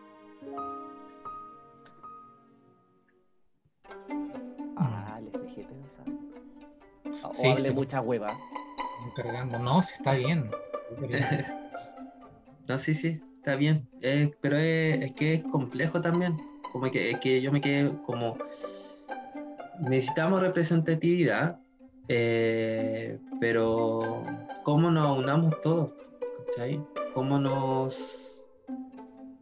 O 7.33 7.41
Sí, 7.41 7.47
hablé 7.47 7.61
estoy- 7.69 7.75
mucha 7.75 8.01
hueva. 8.01 8.37
Cargando. 9.15 9.59
No, 9.59 9.81
sí 9.83 9.93
está 9.97 10.13
bien. 10.13 10.49
No, 12.65 12.77
sí, 12.77 12.93
sí, 12.93 13.19
está 13.37 13.55
bien. 13.57 13.89
Eh, 13.99 14.31
pero 14.39 14.55
es, 14.55 15.01
es 15.01 15.11
que 15.15 15.33
es 15.33 15.43
complejo 15.43 15.99
también. 15.99 16.37
Como 16.71 16.89
que, 16.89 17.11
es 17.11 17.19
que 17.19 17.41
yo 17.41 17.51
me 17.51 17.59
quedé 17.59 17.91
como. 18.05 18.37
Necesitamos 19.81 20.39
representatividad, 20.39 21.59
eh, 22.07 23.19
pero 23.41 24.23
¿cómo 24.63 24.91
nos 24.91 25.17
unamos 25.17 25.59
todos? 25.61 25.91
¿Cachai? 26.47 26.81
¿Cómo 27.13 27.37
nos, 27.37 28.31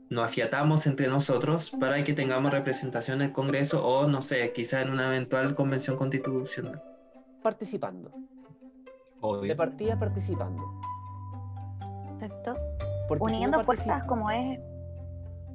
nos 0.10 0.26
afiatamos 0.26 0.88
entre 0.88 1.08
nosotros 1.08 1.70
para 1.80 2.04
que 2.04 2.14
tengamos 2.14 2.52
representación 2.52 3.22
en 3.22 3.28
el 3.28 3.34
Congreso 3.34 3.86
o, 3.86 4.08
no 4.08 4.24
sé, 4.24 4.52
quizá 4.54 4.82
en 4.82 4.90
una 4.90 5.08
eventual 5.08 5.54
convención 5.54 5.96
constitucional? 5.98 6.82
Participando. 7.42 8.10
De 8.10 8.18
Obvio. 9.22 9.58
partida 9.58 9.98
participando. 10.00 10.64
Exacto. 12.14 12.56
Porque 13.08 13.26
si 13.26 13.32
no 13.32 13.38
Uniendo 13.38 13.60
fuerzas 13.62 14.04
como 14.06 14.30
es. 14.32 14.60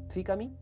¿Sí, 0.09 0.22
Cami? 0.22 0.53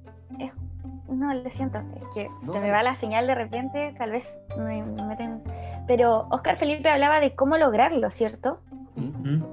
No, 1.08 1.32
lo 1.32 1.50
siento, 1.50 1.78
es 1.78 2.08
que 2.14 2.28
No, 2.42 2.52
se 2.52 2.60
me 2.60 2.70
va 2.70 2.82
la 2.82 2.94
señal 2.94 3.26
de 3.26 3.34
repente, 3.34 3.94
tal 3.98 4.10
vez 4.10 4.36
me, 4.58 4.82
me 4.82 5.02
meten. 5.06 5.42
Pero 5.86 6.26
Oscar 6.30 6.56
Felipe 6.56 6.88
hablaba 6.88 7.20
de 7.20 7.34
cómo 7.34 7.56
lograrlo, 7.58 8.10
¿cierto? 8.10 8.60
¿Mm? 8.96 9.36
¿Mm? 9.36 9.44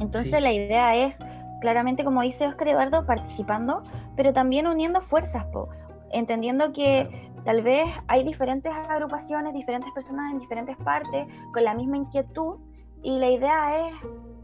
Entonces 0.00 0.32
Sí. 0.32 0.40
la 0.40 0.52
idea 0.52 0.94
es, 0.96 1.18
claramente 1.60 2.04
como 2.04 2.22
dice 2.22 2.46
Oscar 2.46 2.68
Eduardo, 2.68 3.04
participando, 3.04 3.82
pero 4.16 4.32
también 4.32 4.66
uniendo 4.66 5.00
fuerzas, 5.00 5.44
po, 5.46 5.68
entendiendo 6.10 6.72
que 6.72 7.27
tal 7.44 7.62
vez 7.62 7.86
hay 8.08 8.24
diferentes 8.24 8.72
agrupaciones, 8.72 9.54
diferentes 9.54 9.90
personas 9.92 10.32
en 10.32 10.38
diferentes 10.38 10.76
partes, 10.78 11.26
con 11.52 11.64
la 11.64 11.74
misma 11.74 11.96
inquietud, 11.98 12.56
y 13.02 13.18
la 13.18 13.30
idea 13.30 13.86
es 13.88 13.94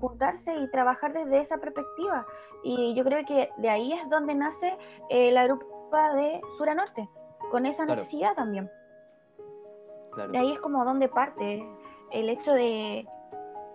juntarse 0.01 0.55
y 0.57 0.71
trabajar 0.71 1.13
desde 1.13 1.41
esa 1.41 1.59
perspectiva. 1.59 2.27
Y 2.63 2.95
yo 2.95 3.05
creo 3.05 3.25
que 3.27 3.51
de 3.59 3.69
ahí 3.69 3.93
es 3.93 4.09
donde 4.09 4.35
nace 4.35 4.77
eh, 5.11 5.33
la 5.33 5.45
grupa 5.45 6.15
de 6.15 6.41
Sur 6.57 6.69
a 6.71 6.75
Norte, 6.75 7.09
con 7.51 7.67
esa 7.67 7.85
Claro. 7.85 7.99
necesidad 8.01 8.35
también. 8.35 8.71
Claro. 10.13 10.31
De 10.33 10.39
ahí 10.39 10.53
es 10.53 10.61
como 10.61 10.85
donde 10.85 11.09
parte 11.09 11.67
el 12.13 12.29
hecho 12.29 12.53
de, 12.53 13.07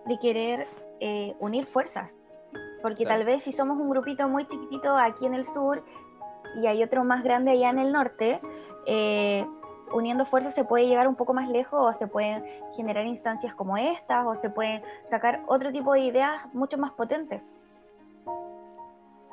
de 0.06 0.20
querer 0.20 0.68
eh, 1.02 1.36
unir 1.40 1.66
fuerzas. 1.66 2.18
Porque 2.82 3.04
Claro. 3.04 3.20
tal 3.20 3.26
vez 3.26 3.44
si 3.44 3.52
somos 3.52 3.78
un 3.78 3.90
grupito 3.90 4.28
muy 4.30 4.46
chiquitito 4.48 4.96
aquí 4.96 5.26
en 5.26 5.34
el 5.34 5.46
sur 5.46 5.84
y 6.56 6.66
hay 6.68 6.82
otro 6.82 7.04
más 7.04 7.24
grande 7.24 7.52
allá 7.52 7.70
en 7.70 7.80
el 7.80 7.92
norte, 7.92 8.40
eh, 8.86 9.46
uniendo 9.92 10.26
fuerzas 10.26 10.54
se 10.54 10.64
puede 10.64 10.88
llegar 10.88 11.08
un 11.08 11.16
poco 11.16 11.34
más 11.34 11.50
lejos 11.50 11.80
o 11.82 11.98
se 11.98 12.08
pueden 12.08 12.44
generar 12.76 13.06
instancias 13.06 13.54
como 13.56 13.78
estas 13.78 14.26
o 14.26 14.36
se 14.36 14.50
pueden 14.50 14.82
sacar 15.10 15.44
otro 15.48 15.72
tipo 15.72 15.94
de 15.94 16.02
ideas 16.02 16.54
mucho 16.54 16.78
más 16.78 16.92
potentes. 16.92 17.42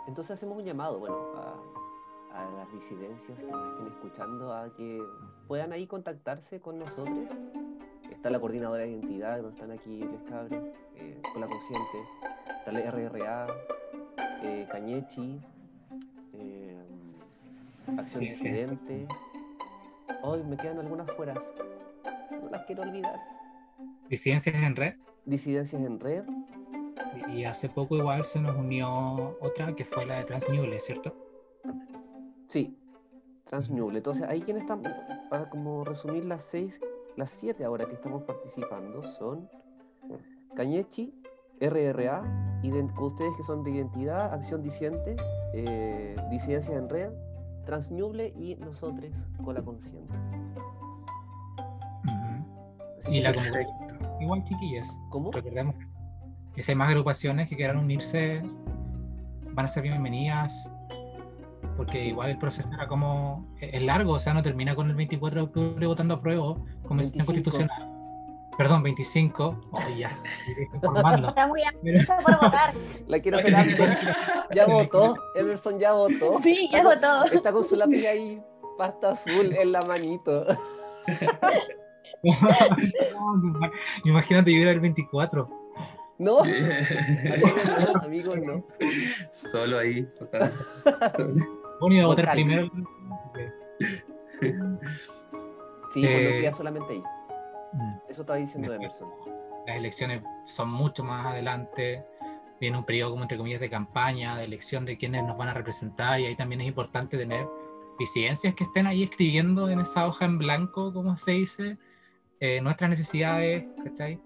Entonces 0.06 0.32
hacemos 0.32 0.56
un 0.58 0.64
llamado, 0.64 0.98
bueno, 0.98 1.16
a, 1.36 2.40
a 2.40 2.50
las 2.56 2.72
disidencias 2.72 3.38
que 3.38 3.50
nos 3.50 3.72
estén 3.72 3.86
escuchando 3.88 4.52
a 4.52 4.72
que 4.74 5.02
puedan 5.48 5.72
ahí 5.72 5.86
contactarse 5.86 6.60
con 6.60 6.78
nosotros. 6.78 7.26
Está 8.10 8.30
la 8.30 8.38
coordinadora 8.38 8.82
de 8.82 8.90
identidad, 8.90 9.42
no 9.42 9.48
están 9.48 9.72
aquí 9.72 9.98
les 9.98 10.22
cabres, 10.30 10.62
eh, 10.94 11.20
con 11.32 11.40
la 11.40 11.48
consciente. 11.48 11.98
Está 12.58 12.72
la 12.72 12.90
RRA, 12.90 13.46
eh, 14.42 14.66
Cañechi, 14.70 15.40
eh, 16.34 16.84
Acción 17.98 18.24
Sí, 18.24 18.34
sí. 18.34 19.06
Hoy 20.22 20.42
me 20.44 20.56
quedan 20.56 20.78
algunas 20.78 21.10
fueras. 21.12 21.38
No 22.30 22.50
las 22.50 22.64
quiero 22.66 22.82
olvidar. 22.82 23.20
Disidencias 24.08 24.54
en 24.54 24.76
red. 24.76 24.94
Disidencias 25.24 25.82
en 25.82 26.00
red. 26.00 26.24
Y 27.28 27.44
hace 27.44 27.68
poco 27.68 27.96
igual 27.96 28.24
se 28.24 28.40
nos 28.40 28.56
unió 28.56 29.36
otra 29.40 29.74
que 29.74 29.84
fue 29.84 30.06
la 30.06 30.18
de 30.18 30.24
Transmuble, 30.24 30.78
¿cierto? 30.80 31.14
Sí, 32.46 32.76
Transmuble. 33.46 33.98
Entonces, 33.98 34.26
ahí 34.28 34.42
quienes 34.42 34.62
están, 34.62 34.82
para 35.30 35.48
como 35.48 35.84
resumir 35.84 36.24
las 36.24 36.42
seis, 36.42 36.80
las 37.16 37.30
siete 37.30 37.64
ahora 37.64 37.86
que 37.86 37.94
estamos 37.94 38.22
participando 38.24 39.02
son 39.02 39.48
Cañechi, 40.54 41.14
RRA, 41.60 42.22
con 42.94 43.04
ustedes 43.04 43.36
que 43.36 43.42
son 43.42 43.62
de 43.62 43.70
identidad, 43.70 44.32
acción 44.34 44.62
disiente, 44.62 45.16
eh, 45.54 46.16
disidencia 46.30 46.76
en 46.76 46.88
red, 46.88 47.10
Transmuble 47.66 48.32
y 48.38 48.54
nosotros 48.56 49.28
con 49.44 49.54
la 49.54 49.62
consciente. 49.62 50.14
Y 53.08 53.20
la 53.20 53.32
comunidad. 53.34 53.66
Igual, 54.20 54.44
chiquillas. 54.44 54.96
¿Cómo? 55.10 55.30
Recordemos 55.30 55.74
que 56.54 56.62
si 56.62 56.72
hay 56.72 56.76
más 56.76 56.88
agrupaciones 56.88 57.48
que 57.48 57.56
quieran 57.56 57.76
unirse, 57.78 58.42
van 59.52 59.66
a 59.66 59.68
ser 59.68 59.82
bienvenidas. 59.82 60.70
Porque 61.76 62.00
Sí. 62.00 62.08
igual 62.08 62.30
el 62.30 62.38
proceso 62.38 62.68
era 62.72 62.88
como. 62.88 63.46
Es 63.60 63.82
largo, 63.82 64.14
o 64.14 64.18
sea, 64.18 64.32
no 64.32 64.42
termina 64.42 64.74
con 64.74 64.88
el 64.88 64.96
24 64.96 65.40
de 65.40 65.44
octubre 65.46 65.86
votando 65.86 66.14
a 66.14 66.20
prueba, 66.20 66.54
como 66.86 67.00
es 67.00 67.12
25. 67.12 67.26
constitucional. 67.26 67.85
Perdón, 68.56 68.82
25. 68.82 69.54
Oh, 69.70 69.78
ya, 69.96 70.10
informando. 70.74 71.28
Está 71.28 71.46
muy 71.46 71.62
ansiosa 71.62 72.16
por 72.16 72.40
votar. 72.40 72.74
La 73.06 73.20
quiero 73.20 73.38
hacer 73.46 73.54
antes. 73.54 73.98
Ya 74.54 74.66
votó, 74.66 75.16
Emerson 75.34 75.78
ya 75.78 75.92
votó. 75.92 76.40
Sí, 76.42 76.68
ya 76.72 76.82
votó. 76.82 77.24
Está 77.24 77.52
con 77.52 77.64
su 77.64 77.76
lápiz 77.76 78.06
ahí, 78.06 78.40
pasta 78.78 79.10
azul 79.10 79.54
en 79.54 79.72
la 79.72 79.82
manito. 79.82 80.46
Imagínate, 84.04 84.52
yo 84.52 84.62
era 84.62 84.70
el 84.72 84.80
24. 84.80 85.48
No, 86.18 86.40
amigos 86.40 87.94
no, 87.94 88.00
amigos 88.02 88.36
no. 88.42 88.64
Solo 89.30 89.78
ahí. 89.78 90.04
total. 90.18 90.50
Bueno, 91.80 91.94
iba 91.94 92.04
a 92.04 92.06
votar 92.06 92.30
primero. 92.32 92.70
Sí, 95.92 96.00
pues 96.00 96.04
Eh, 96.04 96.52
solamente 96.56 96.94
ahí. 96.94 97.02
Eso 98.16 98.22
estaba 98.22 98.38
diciendo 98.38 98.70
Después. 98.70 98.98
Emerson. 98.98 99.08
las 99.66 99.76
elecciones 99.76 100.22
son 100.46 100.70
mucho 100.70 101.04
más 101.04 101.26
adelante, 101.26 102.02
viene 102.58 102.78
un 102.78 102.84
periodo 102.86 103.10
como 103.10 103.24
entre 103.24 103.36
comillas 103.36 103.60
de 103.60 103.68
campaña, 103.68 104.38
de 104.38 104.44
elección 104.44 104.86
de 104.86 104.96
quienes 104.96 105.22
nos 105.22 105.36
van 105.36 105.48
a 105.48 105.52
representar 105.52 106.18
y 106.18 106.24
ahí 106.24 106.34
también 106.34 106.62
es 106.62 106.66
importante 106.66 107.18
tener 107.18 107.46
disidencias 107.98 108.54
que 108.54 108.64
estén 108.64 108.86
ahí 108.86 109.02
escribiendo 109.02 109.68
en 109.68 109.80
esa 109.80 110.06
hoja 110.06 110.24
en 110.24 110.38
blanco, 110.38 110.94
como 110.94 111.18
se 111.18 111.32
dice, 111.32 111.76
eh, 112.40 112.62
nuestras 112.62 112.88
necesidades, 112.88 113.66
¿cachai? 113.84 114.18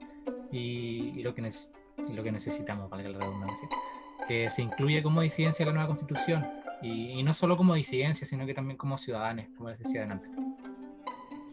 Y, 0.52 1.12
y 1.16 1.22
lo 1.24 1.34
que 1.34 1.42
y 1.42 2.12
lo 2.12 2.22
que 2.22 2.30
necesitamos, 2.30 2.88
valga 2.90 3.08
la 3.08 3.18
redundancia, 3.18 3.68
que 4.28 4.50
se 4.50 4.62
incluye 4.62 5.02
como 5.02 5.20
disidencia 5.20 5.64
en 5.64 5.70
la 5.70 5.72
nueva 5.72 5.88
constitución 5.88 6.46
y, 6.80 7.10
y 7.10 7.24
no 7.24 7.34
solo 7.34 7.56
como 7.56 7.74
disidencia, 7.74 8.24
sino 8.24 8.46
que 8.46 8.54
también 8.54 8.76
como 8.76 8.96
ciudadanos, 8.98 9.46
como 9.56 9.70
les 9.70 9.80
decía 9.80 10.02
adelante. 10.02 10.28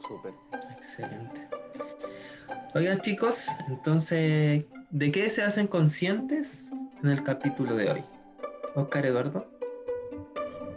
Súper. 0.08 0.36
Excelente. 0.54 1.57
Oigan 2.78 3.02
chicos, 3.02 3.48
entonces, 3.70 4.63
¿de 4.92 5.12
qué 5.12 5.32
se 5.32 5.42
hacen 5.42 5.66
conscientes 5.66 6.72
en 7.02 7.10
el 7.10 7.24
capítulo 7.24 7.76
de 7.76 7.90
hoy? 7.90 8.04
Oscar 8.76 9.04
Eduardo. 9.04 9.48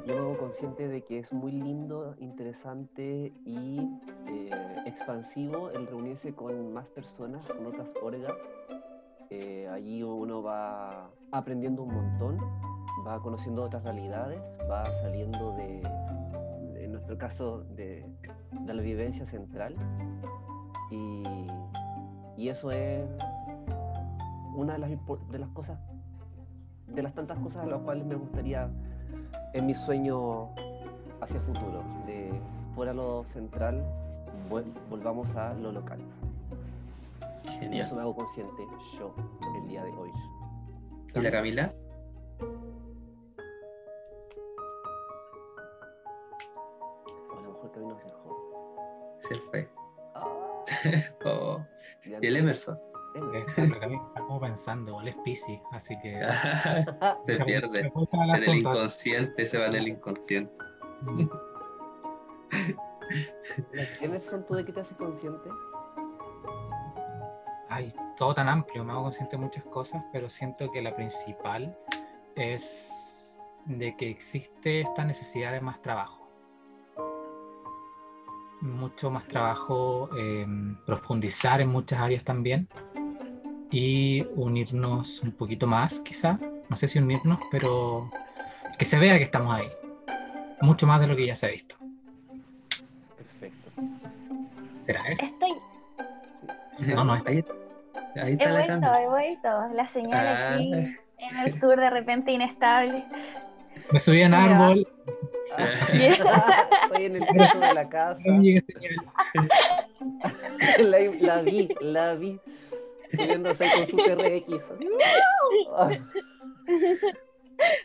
Yo 0.06 0.14
me 0.14 0.20
hago 0.20 0.38
consciente 0.38 0.88
de 0.88 1.04
que 1.04 1.18
es 1.18 1.30
muy 1.30 1.52
lindo, 1.52 2.14
interesante 2.18 3.34
y 3.44 3.80
eh, 4.28 4.50
expansivo 4.86 5.70
el 5.72 5.86
reunirse 5.88 6.32
con 6.32 6.72
más 6.72 6.88
personas, 6.88 7.44
con 7.44 7.66
otras 7.66 7.92
orgas. 8.00 8.32
Eh, 9.28 9.68
allí 9.70 10.02
uno 10.02 10.42
va 10.42 11.10
aprendiendo 11.32 11.82
un 11.82 11.92
montón, 11.92 12.38
va 13.06 13.20
conociendo 13.20 13.62
otras 13.64 13.84
realidades, 13.84 14.40
va 14.70 14.86
saliendo 15.02 15.54
de, 15.58 15.82
en 16.82 16.92
nuestro 16.92 17.18
caso, 17.18 17.62
de, 17.76 18.06
de 18.52 18.72
la 18.72 18.80
vivencia 18.80 19.26
central. 19.26 19.76
Y, 20.90 21.22
y 22.40 22.48
eso 22.48 22.70
es 22.70 23.04
una 24.54 24.72
de 24.72 24.78
las, 24.78 24.90
de 25.30 25.38
las 25.38 25.50
cosas, 25.50 25.78
de 26.86 27.02
las 27.02 27.12
tantas 27.12 27.38
cosas 27.38 27.64
a 27.64 27.66
las 27.66 27.82
cuales 27.82 28.06
me 28.06 28.14
gustaría 28.14 28.70
en 29.52 29.66
mi 29.66 29.74
sueño 29.74 30.48
hacia 31.20 31.38
futuro, 31.40 31.84
de 32.06 32.32
fuera 32.74 32.94
lo 32.94 33.24
central, 33.26 33.84
volvamos 34.88 35.36
a 35.36 35.52
lo 35.52 35.70
local. 35.70 35.98
Y 37.44 37.48
Genial. 37.50 37.82
eso 37.82 37.94
me 37.94 38.00
hago 38.00 38.16
consciente 38.16 38.66
yo 38.98 39.14
el 39.60 39.68
día 39.68 39.84
de 39.84 39.90
hoy. 39.92 40.10
¿Y 41.14 41.20
la 41.20 41.30
Camila? 41.30 41.74
O 47.28 47.38
a 47.38 47.42
lo 47.42 47.52
mejor 47.52 47.70
hoy 47.76 47.86
nos 47.86 48.06
dejó. 48.06 49.14
se 49.18 49.34
fue. 49.34 49.68
Oh, 51.24 51.60
Y 52.20 52.26
el 52.26 52.36
Emerson. 52.36 52.76
Como 54.14 54.40
pensando, 54.40 55.00
él 55.00 55.08
es 55.08 55.16
Pisces, 55.24 55.60
así 55.72 55.94
que. 56.00 56.20
se 57.24 57.36
pierde. 57.44 57.92
En 58.12 58.34
el 58.34 58.56
inconsciente, 58.56 59.46
se 59.46 59.58
va 59.58 59.66
en 59.66 59.74
el 59.74 59.88
inconsciente. 59.88 60.54
Emerson, 64.00 64.46
¿tú 64.46 64.54
de 64.54 64.64
qué 64.64 64.72
te 64.72 64.80
haces 64.80 64.96
consciente? 64.96 65.48
Ay, 67.68 67.92
todo 68.16 68.34
tan 68.34 68.48
amplio, 68.48 68.84
me 68.84 68.92
hago 68.92 69.02
consciente 69.02 69.36
de 69.36 69.42
muchas 69.42 69.64
cosas, 69.64 70.04
pero 70.12 70.28
siento 70.28 70.70
que 70.70 70.82
la 70.82 70.94
principal 70.94 71.76
es 72.36 73.38
de 73.66 73.96
que 73.96 74.10
existe 74.10 74.80
esta 74.80 75.04
necesidad 75.04 75.52
de 75.52 75.60
más 75.60 75.80
trabajo. 75.82 76.19
Mucho 78.60 79.10
más 79.10 79.26
trabajo, 79.26 80.10
eh, 80.16 80.46
profundizar 80.84 81.60
en 81.60 81.68
muchas 81.68 81.98
áreas 82.00 82.22
también 82.24 82.68
y 83.70 84.22
unirnos 84.34 85.20
un 85.22 85.32
poquito 85.32 85.66
más, 85.66 86.00
quizá. 86.00 86.38
No 86.68 86.76
sé 86.76 86.86
si 86.88 86.98
unirnos, 86.98 87.40
pero 87.50 88.10
que 88.78 88.84
se 88.84 88.98
vea 88.98 89.16
que 89.18 89.24
estamos 89.24 89.54
ahí. 89.54 89.68
Mucho 90.60 90.86
más 90.86 91.00
de 91.00 91.06
lo 91.06 91.16
que 91.16 91.26
ya 91.26 91.36
se 91.36 91.46
ha 91.46 91.50
visto. 91.50 91.74
Perfecto. 93.16 93.70
¿Será 94.82 95.08
eso? 95.08 95.24
Estoy, 95.24 95.52
No, 96.94 97.04
no 97.04 97.14
es. 97.16 97.22
Ahí, 97.26 97.44
ahí 98.16 98.30
he 98.30 98.32
está 98.32 98.50
la 98.50 98.66
vuelto, 98.66 99.02
he 99.02 99.08
vuelto. 99.08 99.48
La 99.74 99.88
señal 99.88 100.26
Ah. 100.26 100.54
aquí 100.54 100.72
en 101.18 101.38
el 101.46 101.58
sur 101.58 101.78
de 101.78 101.90
repente 101.90 102.32
inestable. 102.32 103.04
Me 103.90 103.98
subí 103.98 104.20
en 104.20 104.32
me 104.32 104.84
Estoy 105.82 107.04
en 107.04 107.16
el 107.16 107.26
techo 107.26 107.60
de 107.60 107.74
la 107.74 107.88
casa. 107.88 108.22
La, 110.78 110.98
la 111.20 111.42
vi, 111.42 111.68
la 111.80 112.14
vi. 112.14 112.40
Subiéndose 113.12 113.66
con 113.74 113.86
su 113.86 113.96
TRX. 113.96 114.64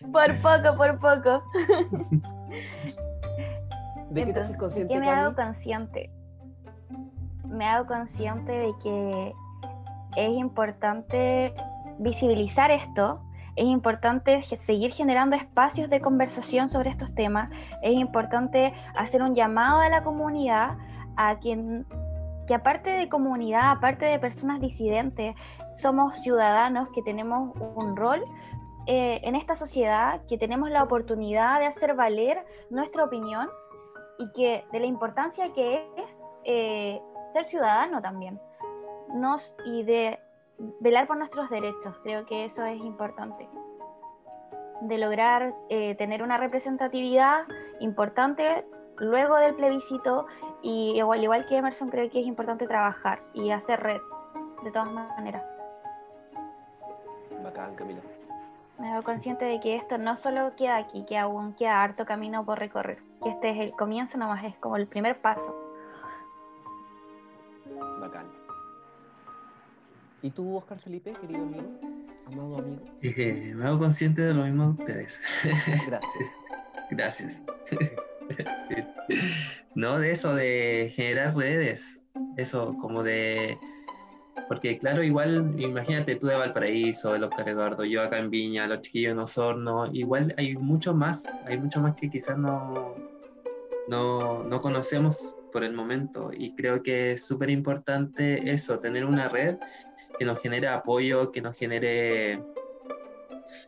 Por 0.11 0.41
poco, 0.41 0.77
por 0.77 0.99
poco. 0.99 1.43
¿De 4.09 4.23
qué 4.23 4.33
te 4.33 4.39
haces 4.39 4.53
Entonces, 4.53 4.57
consciente, 4.57 4.93
¿de 4.93 4.99
qué 4.99 5.05
me 5.05 5.11
hago 5.11 5.35
consciente? 5.35 6.09
Me 7.49 7.65
hago 7.65 7.85
consciente 7.85 8.51
de 8.51 8.71
que 8.81 9.33
es 10.15 10.37
importante 10.37 11.53
visibilizar 11.99 12.71
esto, 12.71 13.21
es 13.55 13.65
importante 13.65 14.41
seguir 14.41 14.91
generando 14.91 15.35
espacios 15.35 15.89
de 15.89 16.01
conversación 16.01 16.69
sobre 16.69 16.89
estos 16.89 17.13
temas, 17.15 17.49
es 17.81 17.93
importante 17.93 18.73
hacer 18.95 19.21
un 19.21 19.33
llamado 19.33 19.79
a 19.79 19.89
la 19.89 20.03
comunidad 20.03 20.77
a 21.17 21.39
quien 21.39 21.85
que 22.47 22.53
aparte 22.53 22.91
de 22.91 23.09
comunidad, 23.09 23.71
aparte 23.71 24.05
de 24.05 24.19
personas 24.19 24.59
disidentes, 24.59 25.35
somos 25.73 26.13
ciudadanos 26.19 26.89
que 26.93 27.01
tenemos 27.01 27.55
un 27.75 27.95
rol 27.95 28.23
eh, 28.87 29.19
en 29.23 29.35
esta 29.35 29.55
sociedad, 29.55 30.21
que 30.27 30.37
tenemos 30.37 30.69
la 30.69 30.83
oportunidad 30.83 31.59
de 31.59 31.65
hacer 31.65 31.95
valer 31.95 32.45
nuestra 32.69 33.03
opinión 33.03 33.49
y 34.19 34.31
que 34.33 34.63
de 34.71 34.79
la 34.79 34.85
importancia 34.85 35.51
que 35.53 35.77
es 35.97 36.23
eh, 36.43 37.01
ser 37.33 37.45
ciudadano 37.45 38.01
también. 38.01 38.39
Nos, 39.13 39.55
y 39.65 39.83
de 39.83 40.19
velar 40.79 41.07
por 41.07 41.17
nuestros 41.17 41.49
derechos. 41.49 41.95
Creo 42.03 42.25
que 42.25 42.45
eso 42.45 42.63
es 42.65 42.79
importante. 42.79 43.47
De 44.81 44.97
lograr 44.97 45.53
eh, 45.69 45.95
tener 45.95 46.21
una 46.21 46.37
representatividad 46.37 47.45
importante 47.79 48.65
luego 48.97 49.35
del 49.37 49.55
plebiscito 49.55 50.27
y 50.61 50.93
igual, 50.97 51.23
igual 51.23 51.45
que 51.45 51.57
Emerson 51.57 51.89
creo 51.89 52.09
que 52.09 52.19
es 52.19 52.25
importante 52.25 52.67
trabajar 52.67 53.21
y 53.33 53.51
hacer 53.51 53.81
red 53.81 54.01
de 54.63 54.71
todas 54.71 54.91
maneras. 54.91 55.43
Bacán, 57.43 57.75
Camila. 57.75 58.01
Me 58.79 58.91
hago 58.91 59.03
consciente 59.03 59.45
de 59.45 59.59
que 59.61 59.75
esto 59.75 59.97
no 59.97 60.17
solo 60.17 60.55
queda 60.57 60.77
aquí, 60.77 61.05
que 61.05 61.17
aún 61.17 61.53
queda 61.53 61.81
harto 61.81 62.05
camino 62.05 62.43
por 62.43 62.59
recorrer, 62.59 62.99
que 63.23 63.29
este 63.29 63.51
es 63.51 63.59
el 63.59 63.71
comienzo 63.71 64.17
nomás, 64.17 64.43
es 64.43 64.55
como 64.57 64.75
el 64.75 64.87
primer 64.87 65.21
paso. 65.21 65.64
¿Y 70.25 70.31
tú, 70.31 70.55
Oscar 70.55 70.79
Felipe, 70.79 71.13
querido 71.21 71.43
amigo? 71.43 71.79
Amado 72.25 72.57
amigo. 72.57 72.81
Eh, 73.03 73.53
me 73.55 73.63
hago 73.63 73.77
consciente 73.77 74.23
de 74.23 74.33
lo 74.33 74.43
mismo 74.43 74.71
de 74.71 74.83
ustedes. 74.83 75.21
Gracias. 75.85 76.29
Gracias. 76.89 77.43
no, 79.75 79.99
de 79.99 80.09
eso, 80.09 80.33
de 80.33 80.91
generar 80.95 81.35
redes. 81.35 82.01
Eso, 82.37 82.75
como 82.79 83.03
de. 83.03 83.59
Porque, 84.47 84.79
claro, 84.79 85.03
igual, 85.03 85.53
imagínate 85.59 86.15
tú 86.15 86.25
de 86.25 86.37
Valparaíso, 86.37 87.13
el 87.13 87.23
Oscar 87.23 87.49
Eduardo, 87.49 87.85
yo 87.85 88.01
acá 88.01 88.17
en 88.17 88.31
Viña, 88.31 88.65
los 88.65 88.81
chiquillos 88.81 89.11
en 89.11 89.19
Osorno. 89.19 89.85
Igual 89.93 90.33
hay 90.37 90.55
mucho 90.55 90.95
más, 90.95 91.23
hay 91.45 91.59
mucho 91.59 91.81
más 91.81 91.93
que 91.93 92.09
quizás 92.09 92.35
no, 92.35 92.95
no, 93.87 94.43
no 94.43 94.59
conocemos 94.59 95.35
por 95.53 95.63
el 95.63 95.73
momento. 95.73 96.31
Y 96.35 96.55
creo 96.55 96.81
que 96.81 97.11
es 97.11 97.23
súper 97.23 97.51
importante 97.51 98.51
eso, 98.51 98.79
tener 98.79 99.05
una 99.05 99.29
red 99.29 99.57
que 100.17 100.25
nos 100.25 100.41
genere 100.41 100.67
apoyo, 100.67 101.31
que 101.31 101.41
nos 101.41 101.57
genere 101.57 102.41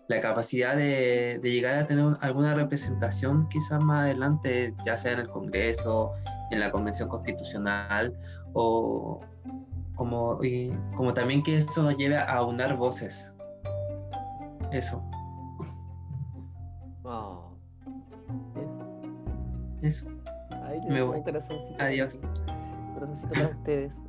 la 0.07 0.21
capacidad 0.21 0.75
de, 0.75 1.39
de 1.41 1.51
llegar 1.51 1.75
a 1.75 1.85
tener 1.85 2.15
alguna 2.21 2.53
representación 2.53 3.47
quizás 3.49 3.83
más 3.83 4.03
adelante, 4.03 4.73
ya 4.85 4.95
sea 4.95 5.13
en 5.13 5.19
el 5.19 5.27
Congreso, 5.27 6.11
en 6.51 6.59
la 6.59 6.71
Convención 6.71 7.09
Constitucional, 7.09 8.17
o 8.53 9.19
como, 9.95 10.43
y 10.43 10.71
como 10.95 11.13
también 11.13 11.43
que 11.43 11.57
eso 11.57 11.83
nos 11.83 11.97
lleve 11.97 12.15
a 12.17 12.25
aunar 12.25 12.77
voces. 12.77 13.33
Eso, 14.71 15.03
Oh. 17.09 17.53
Eso. 18.55 18.85
eso. 19.81 20.05
Me 20.89 21.01
voy. 21.01 21.19
un. 21.19 21.81
Adiós. 21.81 22.21
Corazoncito 22.93 23.33
para 23.33 23.47
ustedes. 23.47 24.03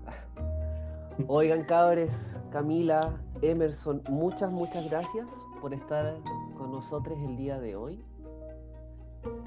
Oigan, 1.26 1.64
cabres, 1.64 2.40
Camila, 2.50 3.20
Emerson, 3.42 4.02
muchas, 4.08 4.52
muchas 4.52 4.88
gracias 4.88 5.28
por 5.60 5.74
estar 5.74 6.14
con 6.56 6.70
nosotros 6.70 7.18
el 7.18 7.36
día 7.36 7.58
de 7.58 7.74
hoy. 7.74 8.04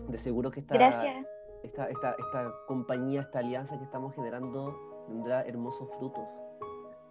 De 0.10 0.18
seguro 0.18 0.52
que 0.52 0.60
esta, 0.60 0.76
esta, 1.64 1.90
esta, 1.90 2.12
esta 2.12 2.54
compañía, 2.68 3.22
esta 3.22 3.40
alianza 3.40 3.78
que 3.78 3.86
estamos 3.86 4.14
generando 4.14 4.76
tendrá 5.08 5.44
hermosos 5.44 5.90
frutos. 5.98 6.30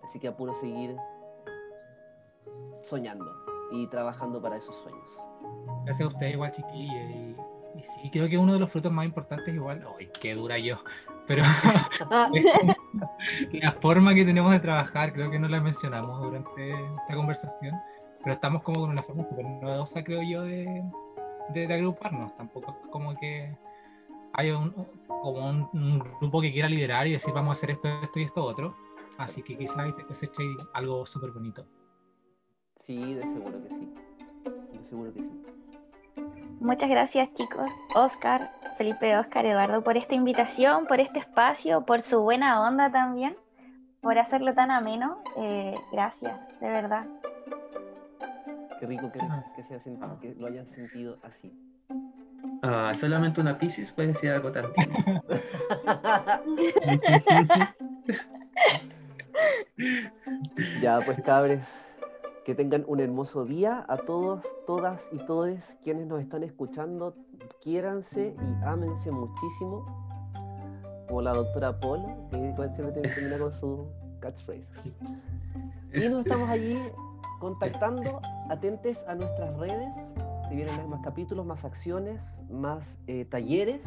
Así 0.03 0.21
que 0.21 0.29
apuro 0.29 0.53
seguir 0.53 0.95
soñando 2.83 3.33
y 3.73 3.87
trabajando 3.87 4.43
para 4.43 4.57
esos 4.57 4.77
sueños. 4.77 5.09
Gracias 5.85 6.07
a 6.07 6.13
ustedes 6.13 6.35
igual, 6.35 6.53
chiquillos. 6.53 7.11
Y, 7.11 7.37
y 7.79 7.83
sí, 7.83 8.11
creo 8.11 8.29
que 8.29 8.37
uno 8.37 8.53
de 8.53 8.59
los 8.59 8.71
frutos 8.71 8.93
más 8.93 9.07
importantes 9.07 9.55
igual, 9.55 9.87
¡ay, 9.99 10.11
qué 10.21 10.35
dura 10.35 10.59
yo! 10.59 10.77
Pero 11.27 11.45
la 13.53 13.73
forma 13.73 14.15
que 14.15 14.25
tenemos 14.25 14.53
de 14.53 14.61
trabajar, 14.61 15.13
creo 15.13 15.31
que 15.31 15.39
no 15.39 15.49
la 15.49 15.61
mencionamos 15.61 16.21
durante 16.21 16.73
esta 16.73 17.15
conversación, 17.15 17.75
pero 18.23 18.35
estamos 18.35 18.63
como 18.63 18.81
con 18.81 18.91
una 18.91 19.03
forma 19.03 19.25
súper 19.25 19.45
novedosa, 19.45 20.03
creo 20.05 20.23
yo, 20.23 20.43
de, 20.43 20.83
de, 21.55 21.67
de 21.67 21.75
agruparnos. 21.75 22.35
Tampoco 22.37 22.71
es 22.71 22.91
como 22.91 23.15
que 23.17 23.57
haya 24.35 24.59
un, 24.59 24.73
como 25.07 25.49
un, 25.49 25.69
un 25.73 25.99
grupo 26.21 26.41
que 26.41 26.53
quiera 26.53 26.69
liderar 26.69 27.07
y 27.07 27.13
decir 27.13 27.33
vamos 27.35 27.51
a 27.51 27.53
hacer 27.59 27.71
esto, 27.71 27.89
esto 28.03 28.19
y 28.19 28.25
esto 28.25 28.45
otro. 28.45 28.77
Así 29.19 29.43
que 29.43 29.57
quizás 29.57 29.95
se 29.95 30.05
coseche 30.05 30.43
algo 30.73 31.05
súper 31.05 31.31
bonito. 31.31 31.67
Sí, 32.81 33.15
de 33.15 33.27
seguro 33.27 33.63
que 33.63 33.69
sí. 33.69 33.95
De 34.73 34.83
seguro 34.83 35.13
que 35.13 35.23
sí. 35.23 35.31
Muchas 36.61 36.91
gracias 36.91 37.33
chicos, 37.33 37.71
Oscar, 37.95 38.51
Felipe, 38.77 39.17
Oscar, 39.17 39.47
Eduardo, 39.47 39.83
por 39.83 39.97
esta 39.97 40.15
invitación, 40.15 40.87
por 40.87 41.01
este 41.01 41.19
espacio, 41.19 41.87
por 41.87 42.03
su 42.03 42.21
buena 42.21 42.61
onda 42.63 42.91
también, 42.91 43.35
por 44.03 44.19
hacerlo 44.19 44.55
tan 44.55 44.71
ameno. 44.71 45.23
Eh, 45.37 45.75
gracias, 45.91 46.39
de 46.61 46.69
verdad. 46.69 47.07
Qué 48.79 48.87
rico 48.87 49.11
que, 49.11 49.21
Ah. 49.23 49.45
que, 49.57 49.65
sea 49.65 49.79
que 50.21 50.35
lo 50.35 50.47
hayan 50.47 50.67
sentido 50.67 51.19
así. 51.23 51.53
Ah, 52.63 52.93
solamente 52.95 53.41
una 53.41 53.59
Pisces 53.59 53.91
puede 53.91 54.09
decir 54.09 54.31
algo 54.31 54.53
tan 54.53 54.71
tierno. 54.73 55.23
Ya, 60.83 61.01
pues 61.01 61.21
cabres, 61.23 61.87
que 62.51 62.57
tengan 62.57 62.85
un 62.89 62.99
hermoso 62.99 63.45
día 63.45 63.87
a 63.89 63.97
todos, 63.97 64.45
todas 64.67 65.09
y 65.13 65.19
todes 65.19 65.79
quienes 65.85 66.09
nos 66.09 66.21
están 66.21 66.43
escuchando. 66.43 67.15
Quiéranse 67.61 68.35
y 68.37 68.65
ámense 68.65 69.13
muchísimo, 69.13 69.87
como 71.07 71.23
la 71.23 71.33
doctora 71.33 71.79
Polo, 71.79 72.29
que 72.33 72.53
siempre 72.75 73.03
termina 73.03 73.39
con 73.39 73.53
su 73.53 73.87
catchphrase. 74.19 74.67
Y 75.95 76.09
nos 76.09 76.27
estamos 76.27 76.49
allí 76.49 76.77
contactando, 77.39 78.21
atentes 78.49 79.07
a 79.07 79.15
nuestras 79.15 79.57
redes. 79.57 79.95
Se 80.49 80.57
vienen 80.57 80.91
más 80.91 81.03
capítulos, 81.05 81.47
más 81.47 81.65
acciones, 81.65 82.41
más 82.51 82.99
eh, 83.07 83.27
talleres, 83.27 83.87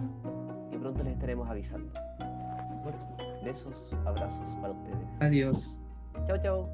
y 0.71 0.77
pronto 0.77 1.03
les 1.03 1.15
estaremos 1.15 1.49
avisando. 1.49 1.91
aquí. 1.97 3.43
Besos, 3.43 3.75
abrazos 4.05 4.47
para 4.61 4.73
ustedes. 4.73 5.07
Adiós. 5.19 5.77
Chao, 6.27 6.37
chao. 6.41 6.69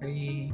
Ahí. 0.00 0.50